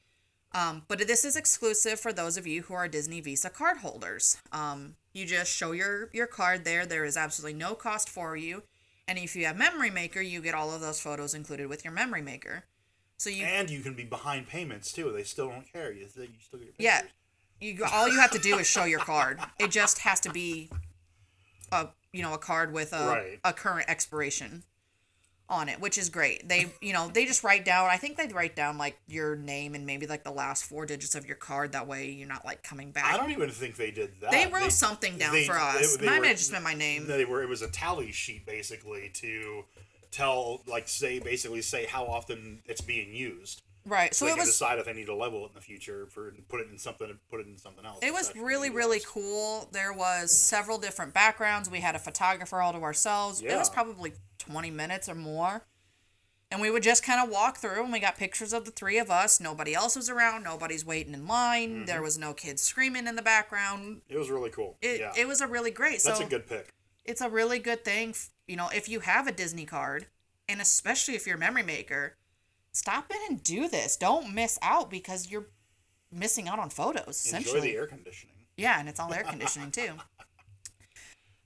Um, 0.53 0.83
but 0.89 0.99
this 1.07 1.25
is 1.25 1.37
exclusive 1.37 2.01
for 2.01 2.13
those 2.13 2.37
of 2.37 2.47
you 2.47 2.63
who 2.63 2.75
are 2.75 2.89
Disney 2.89 3.21
Visa 3.21 3.51
card 3.51 3.79
holders. 3.79 4.39
Um, 4.53 4.97
you 5.13 5.25
just 5.27 5.53
show 5.53 5.73
your 5.73 6.11
your 6.13 6.27
card 6.27 6.65
there. 6.65 6.87
There 6.87 7.05
is 7.05 7.17
absolutely 7.17 7.59
no 7.59 7.75
cost 7.75 8.09
for 8.09 8.37
you, 8.37 8.63
and 9.07 9.19
if 9.19 9.37
you 9.37 9.47
have 9.47 9.57
Memory 9.57 9.91
Maker, 9.91 10.21
you 10.21 10.41
get 10.41 10.55
all 10.55 10.73
of 10.75 10.81
those 10.81 11.01
photos 11.01 11.35
included 11.35 11.69
with 11.69 11.85
your 11.85 11.93
Memory 11.93 12.23
Maker. 12.23 12.65
So 13.17 13.31
you 13.31 13.45
and 13.45 13.69
you 13.71 13.81
can 13.81 13.95
be 13.95 14.05
behind 14.05 14.49
payments 14.49 14.93
too. 14.93 15.13
They 15.13 15.23
still 15.25 15.49
don't 15.51 15.71
care. 15.73 15.93
You, 15.93 16.01
you 16.17 16.29
still 16.41 16.59
get 16.59 16.67
your 16.69 16.75
yeah, 16.79 17.03
you 17.61 17.85
all 17.93 18.09
you 18.09 18.19
have 18.19 18.31
to 18.33 18.39
do 18.39 18.57
is 18.59 18.67
show 18.67 18.85
your 18.85 19.01
card. 19.01 19.39
It 19.59 19.71
just 19.71 19.99
has 19.99 20.21
to 20.21 20.31
be 20.33 20.71
a 21.71 21.89
you 22.13 22.23
know 22.23 22.35
a 22.35 22.39
card 22.39 22.73
with 22.73 22.93
a 22.93 23.07
Right. 23.07 23.41
a 23.45 23.53
current 23.53 23.89
expiration 23.89 24.65
on 25.51 25.69
it, 25.69 25.81
which 25.81 25.99
is 25.99 26.09
great. 26.09 26.49
They 26.49 26.73
you 26.81 26.93
know 26.93 27.09
they 27.09 27.27
just 27.27 27.43
write 27.45 27.65
down. 27.65 27.91
I 27.91 27.97
think 27.97 28.17
they 28.17 28.29
write 28.29 28.55
down 28.57 28.79
like 28.79 28.99
your 29.09 29.37
name 29.37 29.75
and 29.75 29.85
maybe 29.85 30.07
like 30.07 30.25
the 30.25 30.31
last 30.31 30.65
four 30.65 30.87
digits 30.87 31.15
of 31.15 31.27
your 31.27 31.37
card. 31.37 31.73
That 31.73 31.87
way 31.87 32.11
you're 32.11 32.29
not 32.29 32.45
like 32.45 32.63
coming 32.63 32.93
back. 32.93 33.13
I 33.13 33.17
don't 33.17 33.31
even 33.33 33.51
think 33.51 33.77
they 33.77 33.91
did 33.91 34.13
that. 34.21 34.31
They 34.31 34.47
wrote 34.47 34.73
something 34.73 35.19
down 35.19 35.33
they- 35.33 35.45
for 35.47 35.59
us. 35.59 35.97
they- 35.97 36.03
they 36.03 36.07
Mine 36.07 36.21
were- 36.21 36.27
just 36.29 36.53
been 36.53 36.63
my 36.63 36.75
name. 36.75 37.07
They 37.07 37.25
were. 37.25 37.43
It 37.43 37.49
was 37.49 37.63
a 37.63 37.69
tally 37.69 38.13
sheet 38.13 38.47
basically 38.47 39.11
to 39.15 39.65
tell, 40.11 40.63
like, 40.67 40.89
say, 40.89 41.19
basically 41.19 41.63
say 41.63 41.87
how 41.87 42.05
often 42.05 42.63
it's 42.67 42.81
being 42.81 43.15
used. 43.15 43.63
Right. 43.87 44.15
So 44.15 44.21
So 44.21 44.25
they 44.27 44.33
it 44.33 44.35
can 44.35 44.41
was 44.43 44.49
decide 44.51 44.79
if 44.79 44.85
they 44.87 44.93
need 44.93 45.07
to 45.07 45.15
level 45.15 45.45
it 45.45 45.49
in 45.51 45.55
the 45.55 45.61
future 45.63 46.07
for 46.07 46.33
put 46.49 46.61
it 46.61 46.69
in 46.71 46.79
something, 46.79 47.19
put 47.31 47.41
it 47.41 47.47
in 47.47 47.57
something 47.57 47.85
else. 47.87 47.99
it 48.03 48.13
was 48.13 48.35
really 48.37 48.69
really 48.71 49.01
cool. 49.07 49.69
There 49.73 49.93
was 49.93 50.31
several 50.37 50.77
different 50.79 51.15
backgrounds. 51.15 51.71
We 51.71 51.81
had 51.81 51.95
a 51.95 51.99
photographer 51.99 52.61
all 52.61 52.73
to 52.73 52.81
ourselves. 52.81 53.41
It 53.41 53.57
was 53.57 53.71
probably 53.71 54.13
20 54.41 54.71
minutes 54.71 55.09
or 55.09 55.15
more. 55.15 55.63
And 56.53 56.61
we 56.61 56.71
would 56.71 56.83
just 56.83 57.05
kind 57.05 57.23
of 57.23 57.31
walk 57.33 57.59
through 57.59 57.85
and 57.85 57.93
we 57.93 58.01
got 58.01 58.17
pictures 58.17 58.53
of 58.53 58.65
the 58.65 58.73
three 58.73 58.99
of 58.99 59.09
us. 59.09 59.39
Nobody 59.39 59.73
else 59.73 59.95
was 59.95 60.11
around. 60.11 60.43
Nobody's 60.43 60.85
waiting 60.85 61.15
in 61.15 61.29
line. 61.29 61.71
Mm-hmm. 61.71 61.85
There 61.85 62.03
was 62.03 62.19
no 62.19 62.33
kids 62.35 62.61
screaming 62.61 63.07
in 63.07 63.15
the 63.15 63.23
background. 63.23 64.01
It 64.09 64.17
was 64.17 64.31
really 64.31 64.51
cool. 64.51 64.77
It, 64.83 64.99
yeah, 64.99 65.13
it 65.17 65.29
was 65.29 65.41
a 65.41 65.47
really 65.47 65.71
great. 65.71 66.03
that's 66.03 66.19
so 66.19 66.27
a 66.27 66.29
good 66.29 66.49
pick. 66.49 66.75
it's 67.05 67.21
a 67.21 67.29
really 67.29 67.61
good 67.61 67.85
thing, 67.85 68.15
you 68.49 68.57
know, 68.57 68.69
if 68.75 68.89
you 68.89 68.99
have 69.01 69.29
a 69.29 69.33
Disney 69.33 69.65
card, 69.65 70.07
and 70.49 70.61
especially 70.61 71.15
if 71.15 71.25
you're 71.25 71.37
a 71.37 71.39
memory 71.39 71.63
maker, 71.63 72.17
stop 72.73 73.13
in 73.13 73.19
and 73.29 73.45
do 73.45 73.69
this. 73.69 73.97
Don't 73.97 74.35
miss 74.35 74.59
out 74.61 74.91
because 74.91 75.31
you're 75.31 75.47
missing 76.11 76.49
out 76.49 76.59
on 76.59 76.69
photos. 76.69 77.25
Enjoy 77.27 77.39
Essentially, 77.39 77.61
the 77.61 77.77
air 77.77 77.87
conditioning. 77.87 78.35
yeah, 78.57 78.81
and 78.81 78.89
it's 78.89 78.99
all 78.99 79.15
air 79.15 79.23
conditioning 79.23 79.71
too. 79.71 79.93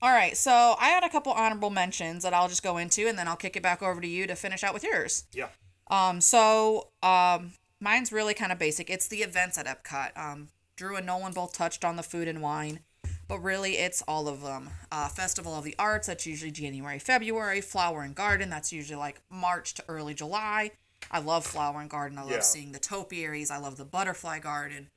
All 0.01 0.11
right, 0.11 0.35
so 0.37 0.75
I 0.79 0.89
had 0.89 1.03
a 1.03 1.09
couple 1.09 1.31
honorable 1.31 1.69
mentions 1.69 2.23
that 2.23 2.33
I'll 2.33 2.49
just 2.49 2.61
go 2.63 2.77
into, 2.77 3.07
and 3.07 3.17
then 3.17 3.27
I'll 3.27 3.35
kick 3.35 3.55
it 3.55 3.63
back 3.63 3.81
over 3.81 3.99
to 4.01 4.07
you 4.07 4.27
to 4.27 4.35
finish 4.35 4.63
out 4.63 4.73
with 4.73 4.83
yours. 4.83 5.25
Yeah. 5.33 5.47
Um, 5.89 6.21
so 6.21 6.89
um, 7.01 7.53
mine's 7.79 8.11
really 8.11 8.33
kind 8.33 8.51
of 8.51 8.59
basic. 8.59 8.89
It's 8.89 9.07
the 9.07 9.17
events 9.23 9.57
at 9.57 9.65
Epcot. 9.65 10.17
Um, 10.17 10.49
Drew 10.75 10.95
and 10.95 11.05
Nolan 11.05 11.33
both 11.33 11.53
touched 11.53 11.85
on 11.85 11.95
the 11.95 12.03
food 12.03 12.27
and 12.27 12.41
wine, 12.41 12.81
but 13.27 13.39
really 13.39 13.77
it's 13.77 14.01
all 14.07 14.27
of 14.27 14.41
them. 14.41 14.69
Uh, 14.91 15.07
Festival 15.07 15.55
of 15.57 15.63
the 15.63 15.75
Arts, 15.79 16.07
that's 16.07 16.27
usually 16.27 16.51
January, 16.51 16.99
February. 16.99 17.61
Flower 17.61 18.01
and 18.01 18.13
Garden, 18.13 18.49
that's 18.49 18.73
usually 18.73 18.97
like 18.99 19.21
March 19.31 19.73
to 19.75 19.83
early 19.87 20.13
July. 20.13 20.71
I 21.09 21.19
love 21.19 21.45
Flower 21.45 21.79
and 21.81 21.89
Garden. 21.89 22.17
I 22.17 22.23
love 22.23 22.31
Yeah. 22.31 22.39
seeing 22.41 22.73
the 22.73 22.79
topiaries. 22.79 23.49
I 23.49 23.57
love 23.57 23.77
the 23.77 23.85
Butterfly 23.85 24.39
Garden. 24.39 24.89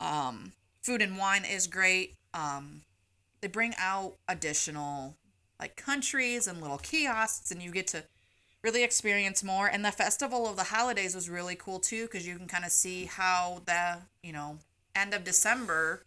Um, 0.00 0.52
food 0.82 1.02
and 1.02 1.18
wine 1.18 1.44
is 1.44 1.66
great. 1.66 2.16
um, 2.34 2.82
they 3.42 3.48
bring 3.48 3.74
out 3.78 4.14
additional 4.28 5.16
like 5.60 5.76
countries 5.76 6.46
and 6.46 6.60
little 6.62 6.78
kiosks, 6.78 7.50
and 7.50 7.62
you 7.62 7.70
get 7.70 7.86
to 7.88 8.04
really 8.62 8.82
experience 8.82 9.44
more. 9.44 9.66
And 9.66 9.84
the 9.84 9.92
festival 9.92 10.48
of 10.48 10.56
the 10.56 10.64
holidays 10.64 11.14
was 11.14 11.28
really 11.28 11.54
cool 11.56 11.78
too, 11.78 12.04
because 12.06 12.26
you 12.26 12.36
can 12.36 12.46
kind 12.48 12.64
of 12.64 12.72
see 12.72 13.04
how 13.04 13.60
the 13.66 13.98
you 14.22 14.32
know 14.32 14.58
end 14.96 15.12
of 15.12 15.24
December 15.24 16.02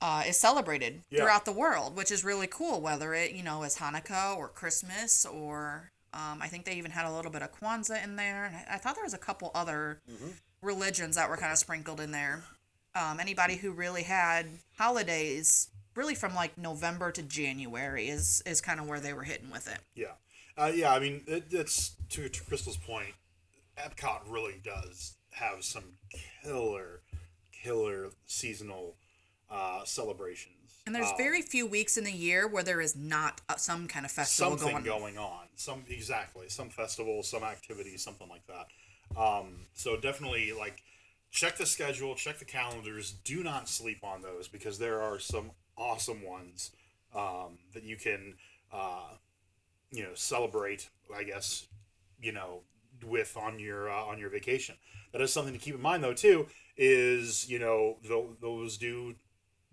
uh, 0.00 0.22
is 0.26 0.38
celebrated 0.38 1.02
Yeah. 1.10 1.20
throughout 1.22 1.44
the 1.46 1.52
world, 1.52 1.96
which 1.96 2.10
is 2.10 2.22
really 2.24 2.46
cool. 2.46 2.80
Whether 2.80 3.14
it 3.14 3.32
you 3.32 3.42
know 3.42 3.62
is 3.64 3.76
Hanukkah 3.78 4.36
or 4.36 4.48
Christmas 4.48 5.24
or 5.24 5.90
um, 6.12 6.38
I 6.40 6.48
think 6.48 6.64
they 6.64 6.74
even 6.74 6.92
had 6.92 7.04
a 7.06 7.12
little 7.14 7.30
bit 7.30 7.42
of 7.42 7.52
Kwanzaa 7.58 8.02
in 8.02 8.16
there. 8.16 8.46
And 8.46 8.56
I, 8.56 8.74
I 8.74 8.78
thought 8.78 8.94
there 8.94 9.04
was 9.04 9.12
a 9.14 9.18
couple 9.18 9.50
other 9.54 10.00
religions 10.62 11.16
that 11.16 11.28
were 11.28 11.36
kind 11.36 11.52
of 11.52 11.58
sprinkled 11.58 12.00
in 12.00 12.10
there. 12.10 12.44
Um, 12.94 13.20
anybody 13.20 13.56
who 13.56 13.72
really 13.72 14.04
had 14.04 14.46
holidays, 14.78 15.68
really 15.96 16.14
from 16.14 16.34
like 16.34 16.56
November 16.56 17.10
to 17.12 17.22
January, 17.22 18.08
is 18.08 18.42
is 18.46 18.60
kind 18.60 18.78
of 18.80 18.86
where 18.86 19.00
they 19.00 19.12
were 19.12 19.24
hitting 19.24 19.50
with 19.50 19.66
it. 19.66 19.78
Yeah, 19.94 20.12
uh, 20.56 20.70
yeah. 20.74 20.92
I 20.92 21.00
mean, 21.00 21.22
it, 21.26 21.44
it's 21.50 21.96
to, 22.10 22.28
to 22.28 22.44
Crystal's 22.44 22.76
point. 22.76 23.14
Epcot 23.78 24.20
really 24.28 24.60
does 24.64 25.14
have 25.32 25.62
some 25.64 25.84
killer, 26.42 27.00
killer 27.52 28.10
seasonal 28.26 28.96
uh, 29.50 29.84
celebrations. 29.84 30.52
And 30.86 30.94
there's 30.94 31.08
Um, 31.08 31.16
very 31.18 31.42
few 31.42 31.66
weeks 31.66 31.96
in 31.96 32.04
the 32.04 32.12
year 32.12 32.46
where 32.46 32.62
there 32.62 32.80
is 32.80 32.94
not 32.94 33.40
uh, 33.48 33.56
some 33.56 33.88
kind 33.88 34.06
of 34.06 34.12
festival 34.12 34.56
something 34.56 34.84
going. 34.84 34.84
going 34.84 35.18
on. 35.18 35.46
Some 35.56 35.84
exactly 35.88 36.48
some 36.48 36.70
festival, 36.70 37.22
some 37.22 37.42
activity, 37.42 37.96
something 37.96 38.28
like 38.28 38.46
that. 38.46 38.68
Um, 39.20 39.66
so 39.74 39.96
definitely 39.96 40.52
like 40.52 40.82
check 41.30 41.56
the 41.56 41.66
schedule, 41.66 42.14
check 42.14 42.38
the 42.38 42.44
calendars. 42.44 43.10
Do 43.24 43.42
not 43.42 43.68
sleep 43.68 44.04
on 44.04 44.22
those 44.22 44.48
because 44.48 44.78
there 44.78 45.02
are 45.02 45.18
some 45.18 45.50
awesome 45.76 46.22
ones 46.22 46.70
um, 47.14 47.58
that 47.74 47.84
you 47.84 47.96
can 47.96 48.34
uh, 48.72 49.14
you 49.90 50.02
know 50.02 50.14
celebrate. 50.14 50.88
I 51.14 51.24
guess 51.24 51.66
you 52.20 52.32
know 52.32 52.60
with 53.04 53.36
on 53.36 53.58
your 53.58 53.90
uh, 53.90 54.04
on 54.04 54.18
your 54.18 54.30
vacation. 54.30 54.76
That 55.12 55.22
is 55.22 55.32
something 55.32 55.54
to 55.54 55.60
keep 55.60 55.74
in 55.74 55.82
mind 55.82 56.02
though 56.04 56.14
too. 56.14 56.46
Is 56.76 57.48
you 57.48 57.58
know 57.58 57.96
tho- 58.06 58.36
those 58.40 58.76
do 58.76 59.14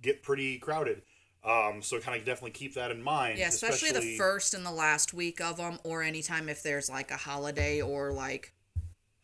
get 0.02 0.24
pretty 0.24 0.58
crowded. 0.58 1.02
Um, 1.46 1.82
so 1.82 2.00
kind 2.00 2.18
of 2.18 2.26
definitely 2.26 2.52
keep 2.52 2.76
that 2.76 2.89
in 2.89 3.04
mind. 3.04 3.38
Yeah, 3.38 3.50
especially, 3.50 3.92
the 3.92 4.16
first 4.18 4.54
and 4.54 4.66
the 4.66 4.72
last 4.72 5.13
week 5.13 5.42
of 5.42 5.58
them, 5.58 5.78
or 5.84 6.02
anytime 6.02 6.48
if 6.48 6.63
there's 6.63 6.89
like 6.89 7.12
a 7.12 7.18
holiday 7.18 7.82
or 7.82 8.13
like, 8.13 8.54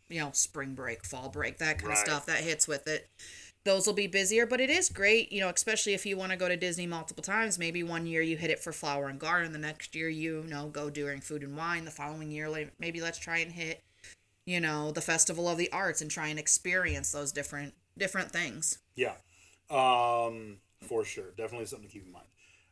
you 0.09 0.19
know, 0.19 0.31
spring 0.33 0.75
break, 0.75 1.05
fall 1.05 1.29
break, 1.29 1.59
that 1.59 1.79
kind 1.79 1.93
of 1.93 1.97
stuff 1.97 2.25
that 2.25 2.39
hits 2.39 2.67
with 2.67 2.87
it. 2.87 3.07
Those 3.69 3.85
will 3.85 3.93
be 3.93 4.07
busier, 4.07 4.47
but 4.47 4.59
it 4.59 4.71
is 4.71 4.89
great, 4.89 5.31
you 5.31 5.41
know, 5.41 5.49
especially 5.49 5.93
if 5.93 6.03
you 6.03 6.17
want 6.17 6.31
to 6.31 6.37
go 6.39 6.47
to 6.47 6.57
Disney 6.57 6.87
multiple 6.87 7.21
times. 7.21 7.59
Maybe 7.59 7.83
one 7.83 8.07
year 8.07 8.23
you 8.23 8.35
hit 8.35 8.49
it 8.49 8.57
for 8.57 8.71
Flower 8.71 9.09
and 9.09 9.19
Garden, 9.19 9.53
the 9.53 9.59
next 9.59 9.93
year 9.93 10.09
you, 10.09 10.41
you 10.41 10.49
know 10.49 10.69
go 10.69 10.89
during 10.89 11.21
Food 11.21 11.43
and 11.43 11.55
Wine. 11.55 11.85
The 11.85 11.91
following 11.91 12.31
year, 12.31 12.49
maybe 12.79 12.99
let's 12.99 13.19
try 13.19 13.37
and 13.37 13.51
hit, 13.51 13.83
you 14.47 14.59
know, 14.59 14.89
the 14.89 15.01
Festival 15.01 15.47
of 15.47 15.59
the 15.59 15.71
Arts 15.71 16.01
and 16.01 16.09
try 16.09 16.29
and 16.29 16.39
experience 16.39 17.11
those 17.11 17.31
different 17.31 17.75
different 17.95 18.31
things. 18.31 18.79
Yeah, 18.95 19.13
um, 19.69 20.57
for 20.81 21.05
sure, 21.05 21.29
definitely 21.37 21.67
something 21.67 21.89
to 21.89 21.93
keep 21.93 22.07
in 22.07 22.11
mind. 22.11 22.25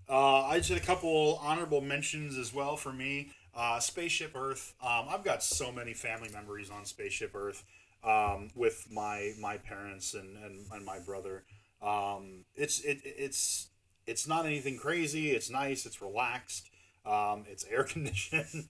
Uh, 0.09 0.45
I 0.45 0.57
just 0.57 0.69
had 0.69 0.79
a 0.79 0.83
couple 0.83 1.39
honorable 1.43 1.81
mentions 1.81 2.39
as 2.39 2.55
well 2.55 2.75
for 2.75 2.91
me. 2.91 3.33
Uh, 3.55 3.79
Spaceship 3.79 4.31
Earth. 4.35 4.73
Um, 4.81 5.05
I've 5.11 5.23
got 5.23 5.43
so 5.43 5.71
many 5.71 5.93
family 5.93 6.29
memories 6.33 6.71
on 6.71 6.85
Spaceship 6.85 7.35
Earth 7.35 7.63
um, 8.07 8.49
with 8.55 8.87
my 8.91 9.33
my 9.39 9.57
parents 9.57 10.13
and, 10.13 10.37
and, 10.37 10.65
and 10.71 10.85
my 10.85 10.99
brother. 10.99 11.43
Um, 11.81 12.45
it's 12.55 12.79
it, 12.81 12.99
it's 13.03 13.67
it's 14.05 14.27
not 14.27 14.45
anything 14.45 14.77
crazy. 14.77 15.31
It's 15.31 15.49
nice. 15.49 15.85
It's 15.85 16.01
relaxed. 16.01 16.69
Um, 17.05 17.43
it's 17.47 17.65
air 17.69 17.83
conditioned, 17.83 18.67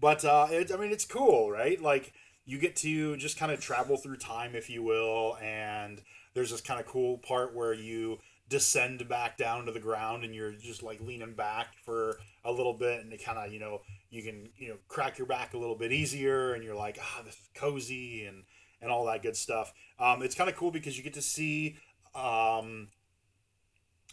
but 0.00 0.24
uh, 0.24 0.48
it, 0.50 0.72
I 0.72 0.76
mean 0.76 0.92
it's 0.92 1.04
cool, 1.04 1.50
right? 1.50 1.80
Like 1.80 2.12
you 2.44 2.58
get 2.58 2.76
to 2.76 3.16
just 3.16 3.38
kind 3.38 3.52
of 3.52 3.60
travel 3.60 3.96
through 3.96 4.16
time, 4.16 4.54
if 4.54 4.68
you 4.68 4.82
will, 4.82 5.36
and 5.42 6.02
there's 6.34 6.50
this 6.50 6.60
kind 6.60 6.78
of 6.78 6.86
cool 6.86 7.18
part 7.18 7.54
where 7.54 7.72
you 7.72 8.18
descend 8.48 9.08
back 9.08 9.36
down 9.36 9.66
to 9.66 9.72
the 9.72 9.80
ground 9.80 10.22
and 10.22 10.34
you're 10.34 10.52
just 10.52 10.82
like 10.82 11.00
leaning 11.00 11.34
back 11.34 11.68
for 11.84 12.18
a 12.44 12.52
little 12.52 12.74
bit 12.74 13.02
and 13.02 13.12
it 13.12 13.24
kind 13.24 13.38
of 13.38 13.52
you 13.52 13.58
know 13.58 13.80
you 14.10 14.22
can 14.22 14.48
you 14.56 14.68
know 14.68 14.76
crack 14.86 15.18
your 15.18 15.26
back 15.26 15.54
a 15.54 15.58
little 15.58 15.74
bit 15.74 15.90
easier 15.90 16.54
and 16.54 16.62
you're 16.62 16.76
like 16.76 16.96
ah 17.02 17.22
this 17.24 17.34
is 17.34 17.48
cozy 17.56 18.24
and 18.24 18.44
and 18.80 18.90
all 18.90 19.04
that 19.06 19.22
good 19.22 19.36
stuff 19.36 19.72
um, 19.98 20.22
it's 20.22 20.34
kind 20.34 20.50
of 20.50 20.56
cool 20.56 20.70
because 20.70 20.96
you 20.96 21.02
get 21.04 21.14
to 21.14 21.22
see 21.22 21.76
um, 22.14 22.88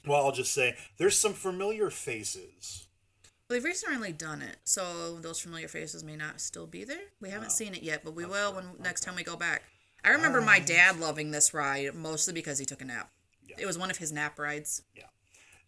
well 0.07 0.25
i'll 0.25 0.31
just 0.31 0.53
say 0.53 0.75
there's 0.97 1.17
some 1.17 1.33
familiar 1.33 1.89
faces 1.89 2.87
they've 3.49 3.63
recently 3.63 4.11
done 4.11 4.41
it, 4.41 4.57
so 4.63 5.19
those 5.19 5.39
familiar 5.39 5.67
faces 5.67 6.03
may 6.03 6.15
not 6.15 6.41
still 6.41 6.65
be 6.65 6.83
there. 6.83 6.97
We 7.21 7.29
haven't 7.29 7.51
seen 7.51 7.75
it 7.75 7.83
yet, 7.83 8.03
but 8.03 8.15
we 8.15 8.25
will 8.25 8.53
when 8.55 8.65
next 8.81 9.01
time 9.01 9.15
we 9.15 9.23
go 9.23 9.35
back. 9.35 9.61
I 10.03 10.09
remember 10.09 10.41
my 10.41 10.57
dad 10.59 10.99
loving 10.99 11.29
this 11.29 11.53
ride 11.53 11.93
mostly 11.93 12.33
because 12.33 12.57
he 12.57 12.65
took 12.65 12.81
a 12.81 12.85
nap. 12.85 13.11
Yeah. 13.47 13.57
It 13.59 13.65
was 13.67 13.77
one 13.77 13.91
of 13.91 13.97
his 13.97 14.11
nap 14.11 14.39
rides. 14.39 14.81
yeah 14.95 15.03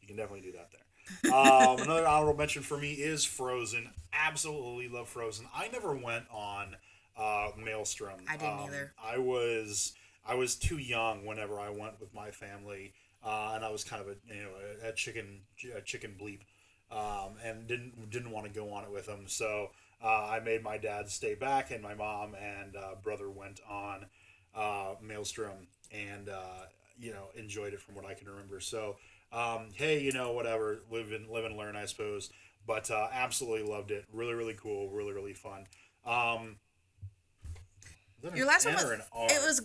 you 0.01 0.07
can 0.07 0.17
definitely 0.17 0.41
do 0.41 0.53
that 0.53 0.69
there 0.71 1.33
um, 1.33 1.79
another 1.79 2.07
honorable 2.07 2.35
mention 2.37 2.63
for 2.63 2.77
me 2.77 2.93
is 2.93 3.23
frozen 3.23 3.89
absolutely 4.13 4.87
love 4.87 5.07
frozen 5.07 5.45
i 5.53 5.67
never 5.67 5.95
went 5.95 6.25
on 6.31 6.75
uh, 7.17 7.49
maelstrom 7.57 8.19
I 8.29 8.37
didn't 8.37 8.53
Um, 8.53 8.59
either. 8.65 8.93
i 9.03 9.17
was 9.17 9.93
i 10.27 10.35
was 10.35 10.55
too 10.55 10.77
young 10.77 11.25
whenever 11.25 11.59
i 11.59 11.69
went 11.69 11.99
with 11.99 12.13
my 12.13 12.31
family 12.31 12.93
uh, 13.23 13.53
and 13.55 13.63
i 13.65 13.69
was 13.69 13.83
kind 13.83 14.01
of 14.01 14.07
a 14.09 14.15
you 14.33 14.43
know 14.43 14.49
a, 14.83 14.89
a 14.89 14.93
chicken 14.93 15.41
a 15.75 15.81
chicken 15.81 16.15
bleep 16.19 16.41
um, 16.91 17.33
and 17.43 17.67
didn't 17.67 18.09
didn't 18.09 18.31
want 18.31 18.45
to 18.45 18.51
go 18.51 18.71
on 18.73 18.83
it 18.83 18.91
with 18.91 19.05
them 19.05 19.23
so 19.27 19.69
uh, 20.03 20.27
i 20.29 20.39
made 20.39 20.63
my 20.63 20.77
dad 20.77 21.09
stay 21.09 21.35
back 21.35 21.71
and 21.71 21.81
my 21.81 21.93
mom 21.93 22.35
and 22.35 22.75
uh, 22.75 22.95
brother 23.03 23.29
went 23.29 23.59
on 23.69 24.05
uh, 24.55 24.95
maelstrom 25.01 25.67
and 25.91 26.29
uh, 26.29 26.65
you 26.99 27.11
know 27.11 27.27
enjoyed 27.35 27.73
it 27.73 27.79
from 27.81 27.95
what 27.95 28.05
i 28.05 28.13
can 28.13 28.27
remember 28.27 28.59
so 28.59 28.95
um, 29.31 29.67
hey, 29.73 29.99
you 29.99 30.13
know, 30.13 30.31
whatever, 30.31 30.79
live 30.89 31.11
and 31.11 31.27
live 31.29 31.43
and 31.43 31.57
learn, 31.57 31.75
I 31.75 31.87
suppose. 31.87 32.29
But 32.65 32.89
uh, 32.89 33.09
absolutely 33.11 33.67
loved 33.69 33.91
it. 33.91 34.05
Really, 34.13 34.33
really 34.33 34.53
cool. 34.53 34.89
Really, 34.91 35.11
really 35.11 35.33
fun. 35.33 35.65
Um, 36.05 36.55
that 38.31 38.37
Your 38.37 38.47
last 38.47 38.65
one 38.65 38.75
was 38.75 38.83
or 38.85 38.93
an 38.93 39.01
R? 39.13 39.27
it 39.29 39.41
was 39.43 39.61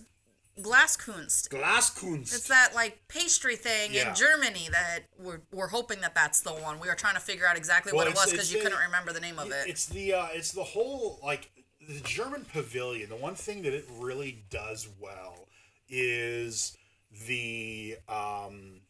Glaskunst. 0.60 1.48
Glaskunst. 1.48 2.34
It's 2.34 2.48
that 2.48 2.74
like 2.74 3.00
pastry 3.08 3.56
thing 3.56 3.92
Yeah. 3.94 4.10
in 4.10 4.14
Germany 4.14 4.68
that 4.70 5.00
we're, 5.18 5.40
we're 5.52 5.68
hoping 5.68 6.00
that 6.02 6.14
that's 6.14 6.40
the 6.40 6.50
one. 6.52 6.80
We 6.80 6.88
were 6.88 6.94
trying 6.94 7.14
to 7.14 7.20
figure 7.20 7.46
out 7.46 7.56
exactly 7.56 7.92
Well, 7.92 8.04
what 8.04 8.08
it 8.08 8.14
was 8.14 8.30
because 8.30 8.52
you 8.52 8.58
the- 8.58 8.64
couldn't 8.64 8.84
remember 8.84 9.12
the 9.12 9.20
name 9.20 9.38
of 9.38 9.46
it. 9.50 9.68
It's 9.68 9.86
the 9.86 10.14
uh, 10.14 10.26
it's 10.32 10.52
the 10.52 10.64
whole 10.64 11.18
like 11.22 11.50
the 11.88 12.00
German 12.00 12.44
pavilion. 12.52 13.08
The 13.08 13.16
one 13.16 13.34
thing 13.34 13.62
that 13.62 13.72
it 13.72 13.86
really 13.98 14.44
does 14.50 14.88
well 15.00 15.48
is 15.88 16.76
the 17.26 17.96
um, 18.08 18.80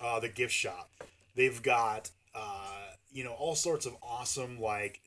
uh, 0.00 0.20
the 0.20 0.28
gift 0.28 0.52
shop. 0.52 0.90
They've 1.34 1.60
got 1.62 2.10
uh, 2.34 2.92
you 3.10 3.24
know 3.24 3.32
all 3.32 3.54
sorts 3.56 3.84
of 3.86 3.96
awesome 4.02 4.60
like 4.60 5.00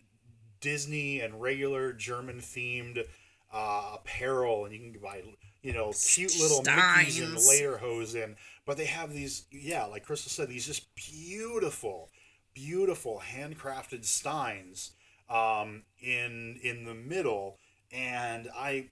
Disney 0.60 1.22
and 1.22 1.40
regular 1.42 1.94
German 1.94 2.40
themed 2.42 3.06
uh, 3.54 3.92
apparel, 3.96 4.66
and 4.66 4.74
you 4.74 4.92
can 4.92 5.02
buy 5.02 5.24
you 5.62 5.74
know 5.74 5.92
cute 5.92 6.38
little 6.40 6.64
Mickey's 6.64 7.20
and 7.20 7.40
Steins. 7.40 7.62
Lederhosen. 7.62 8.36
But 8.66 8.78
they 8.78 8.86
have 8.86 9.14
these 9.14 9.46
yeah, 9.52 9.86
like 9.86 10.06
Crystal 10.06 10.30
said, 10.30 10.50
these 10.50 10.66
just 10.66 10.94
beautiful, 10.96 12.10
beautiful 12.54 13.22
handcrafted 13.34 14.06
steins 14.06 14.92
um, 15.30 15.84
in 16.02 16.60
in 16.62 16.86
the 16.86 16.94
middle, 16.94 17.58
and 17.92 18.50
I 18.56 18.90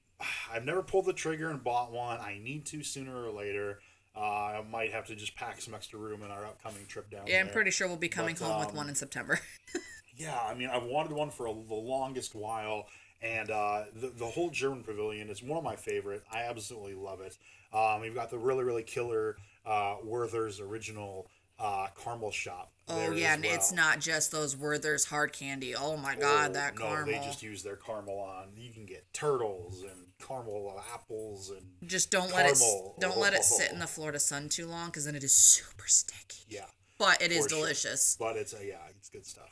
I've 0.51 0.65
never 0.65 0.81
pulled 0.81 1.05
the 1.05 1.13
trigger 1.13 1.49
and 1.49 1.63
bought 1.63 1.91
one. 1.91 2.19
I 2.19 2.39
need 2.41 2.65
to 2.67 2.83
sooner 2.83 3.25
or 3.25 3.31
later. 3.31 3.79
Uh, 4.17 4.19
I 4.59 4.63
might 4.71 4.93
have 4.93 5.07
to 5.07 5.15
just 5.15 5.35
pack 5.35 5.59
some 5.59 5.73
extra 5.73 5.99
room 5.99 6.23
in 6.23 6.31
our 6.31 6.45
upcoming 6.45 6.85
trip 6.87 7.09
down 7.09 7.23
yeah, 7.27 7.41
I'm 7.41 7.49
pretty 7.49 7.69
sure 7.69 7.85
we'll 7.85 7.97
be 7.97 8.07
coming 8.07 8.33
But, 8.39 8.45
home 8.45 8.59
with 8.61 8.69
um, 8.69 8.75
one 8.77 8.87
in 8.87 8.95
September. 8.95 9.41
Yeah, 10.17 10.39
I 10.39 10.53
mean, 10.53 10.69
I've 10.69 10.83
wanted 10.85 11.11
one 11.11 11.29
for 11.29 11.47
a, 11.47 11.53
the 11.53 11.75
longest 11.75 12.35
while, 12.35 12.87
and 13.21 13.49
uh, 13.51 13.83
the 13.95 14.07
the 14.07 14.25
whole 14.25 14.49
German 14.49 14.83
Pavilion 14.83 15.29
is 15.29 15.41
one 15.43 15.57
of 15.57 15.63
my 15.63 15.75
favorite. 15.75 16.23
I 16.31 16.43
absolutely 16.43 16.95
love 16.95 17.21
it. 17.21 17.37
Um, 17.73 18.01
we've 18.01 18.15
got 18.15 18.29
the 18.29 18.37
really 18.37 18.63
really 18.63 18.83
killer 18.83 19.37
uh, 19.65 19.95
Werther's 20.03 20.59
original 20.59 21.27
uh, 21.59 21.87
caramel 22.01 22.31
shop. 22.31 22.71
oh 22.89 23.11
yeah, 23.11 23.33
and 23.33 23.45
it's 23.45 23.71
not 23.71 23.99
just 23.99 24.31
those 24.31 24.55
Werther's 24.57 25.05
hard 25.05 25.31
candy. 25.33 25.73
Oh 25.75 25.95
my 25.97 26.15
god, 26.15 26.51
Oh, 26.51 26.53
that 26.53 26.77
no, 26.77 26.85
caramel. 26.85 27.05
they 27.19 27.25
just 27.25 27.41
use 27.41 27.63
their 27.63 27.77
caramel 27.77 28.19
on. 28.19 28.49
You 28.57 28.71
can 28.71 28.85
get 28.85 29.05
turtles 29.13 29.81
and 29.83 30.07
caramel 30.19 30.81
apples 30.93 31.49
and 31.51 31.89
Just 31.89 32.11
don't 32.11 32.33
let 32.33 32.45
it 32.49 32.57
don't 32.99 33.17
let 33.17 33.33
it 33.33 33.43
sit 33.45 33.71
in 33.71 33.79
the 33.79 33.87
Florida 33.87 34.19
sun 34.19 34.49
too 34.49 34.67
long 34.67 34.87
because 34.87 35.05
then 35.05 35.15
it 35.15 35.23
is 35.23 35.33
super 35.33 35.87
sticky. 35.87 36.43
yeah. 36.49 36.65
But 36.97 37.21
it 37.21 37.31
is 37.31 37.43
For 37.43 37.49
sure. 37.49 37.59
delicious. 37.59 38.15
But 38.17 38.37
it's 38.37 38.53
a 38.53 38.65
yeah, 38.65 38.77
it's 38.97 39.09
good 39.09 39.25
stuff. 39.25 39.49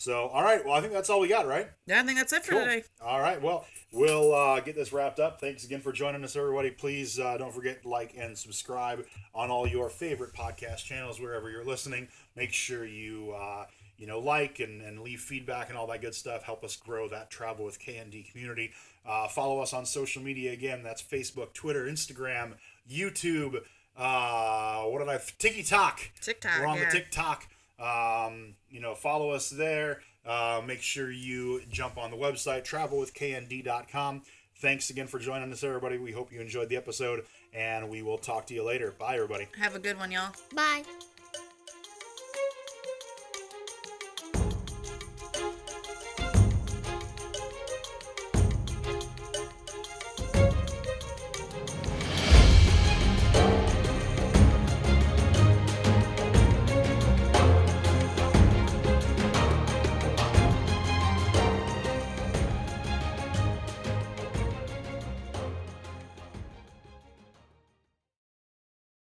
So, 0.00 0.28
all 0.28 0.44
right. 0.44 0.64
Well, 0.64 0.74
I 0.74 0.80
think 0.80 0.92
that's 0.92 1.10
all 1.10 1.18
we 1.18 1.26
got, 1.26 1.46
right? 1.48 1.68
Yeah, 1.86 2.00
I 2.00 2.04
think 2.04 2.18
that's 2.18 2.32
it 2.32 2.44
for 2.44 2.52
Cool. 2.52 2.60
today. 2.60 2.84
All 3.04 3.18
right. 3.20 3.42
Well, 3.42 3.66
we'll 3.92 4.32
uh, 4.32 4.60
get 4.60 4.76
this 4.76 4.92
wrapped 4.92 5.18
up. 5.18 5.40
Thanks 5.40 5.64
again 5.64 5.80
for 5.80 5.90
joining 5.90 6.22
us, 6.22 6.36
everybody. 6.36 6.70
Please 6.70 7.18
uh, 7.18 7.36
don't 7.36 7.52
forget 7.52 7.82
to 7.82 7.88
like 7.88 8.14
and 8.16 8.38
subscribe 8.38 9.04
on 9.34 9.50
all 9.50 9.66
your 9.66 9.90
favorite 9.90 10.32
podcast 10.32 10.84
channels 10.84 11.20
wherever 11.20 11.50
you're 11.50 11.64
listening. 11.64 12.06
Make 12.36 12.52
sure 12.52 12.86
you 12.86 13.32
uh, 13.32 13.66
you 13.96 14.06
know 14.06 14.20
like 14.20 14.60
and, 14.60 14.80
and 14.82 15.00
leave 15.00 15.20
feedback 15.20 15.68
and 15.68 15.76
all 15.76 15.88
that 15.88 16.00
good 16.00 16.14
stuff. 16.14 16.44
Help 16.44 16.62
us 16.62 16.76
grow 16.76 17.08
that 17.08 17.28
travel 17.28 17.64
with 17.64 17.80
KND 17.80 18.30
community. 18.30 18.70
Uh, 19.04 19.26
follow 19.26 19.58
us 19.58 19.72
on 19.72 19.84
social 19.84 20.22
media 20.22 20.52
again. 20.52 20.84
That's 20.84 21.02
Facebook, 21.02 21.54
Twitter, 21.54 21.86
Instagram, 21.86 22.52
YouTube. 22.88 23.62
Uh, 23.96 24.82
what 24.84 25.00
did 25.00 25.08
I? 25.08 25.18
TikTok. 25.38 26.10
TikTok, 26.20 26.60
We're 26.60 26.66
on 26.66 26.78
yeah. 26.78 26.84
the 26.84 26.98
TikTok. 26.98 27.48
Um, 27.78 28.54
you 28.70 28.80
know, 28.80 28.94
follow 28.94 29.30
us 29.30 29.50
there. 29.50 30.00
Uh, 30.26 30.60
make 30.66 30.82
sure 30.82 31.10
you 31.10 31.62
jump 31.70 31.96
on 31.96 32.10
the 32.10 32.16
website, 32.16 32.64
travelwithknd.com. 32.64 34.22
Thanks 34.56 34.90
again 34.90 35.06
for 35.06 35.18
joining 35.18 35.52
us, 35.52 35.62
everybody. 35.62 35.98
We 35.98 36.12
hope 36.12 36.32
you 36.32 36.40
enjoyed 36.40 36.68
the 36.68 36.76
episode, 36.76 37.24
and 37.54 37.88
we 37.88 38.02
will 38.02 38.18
talk 38.18 38.46
to 38.48 38.54
you 38.54 38.64
later. 38.64 38.92
Bye, 38.98 39.14
everybody. 39.14 39.46
Have 39.58 39.76
a 39.76 39.78
good 39.78 39.96
one, 39.96 40.10
y'all. 40.10 40.32
Bye. 40.54 40.82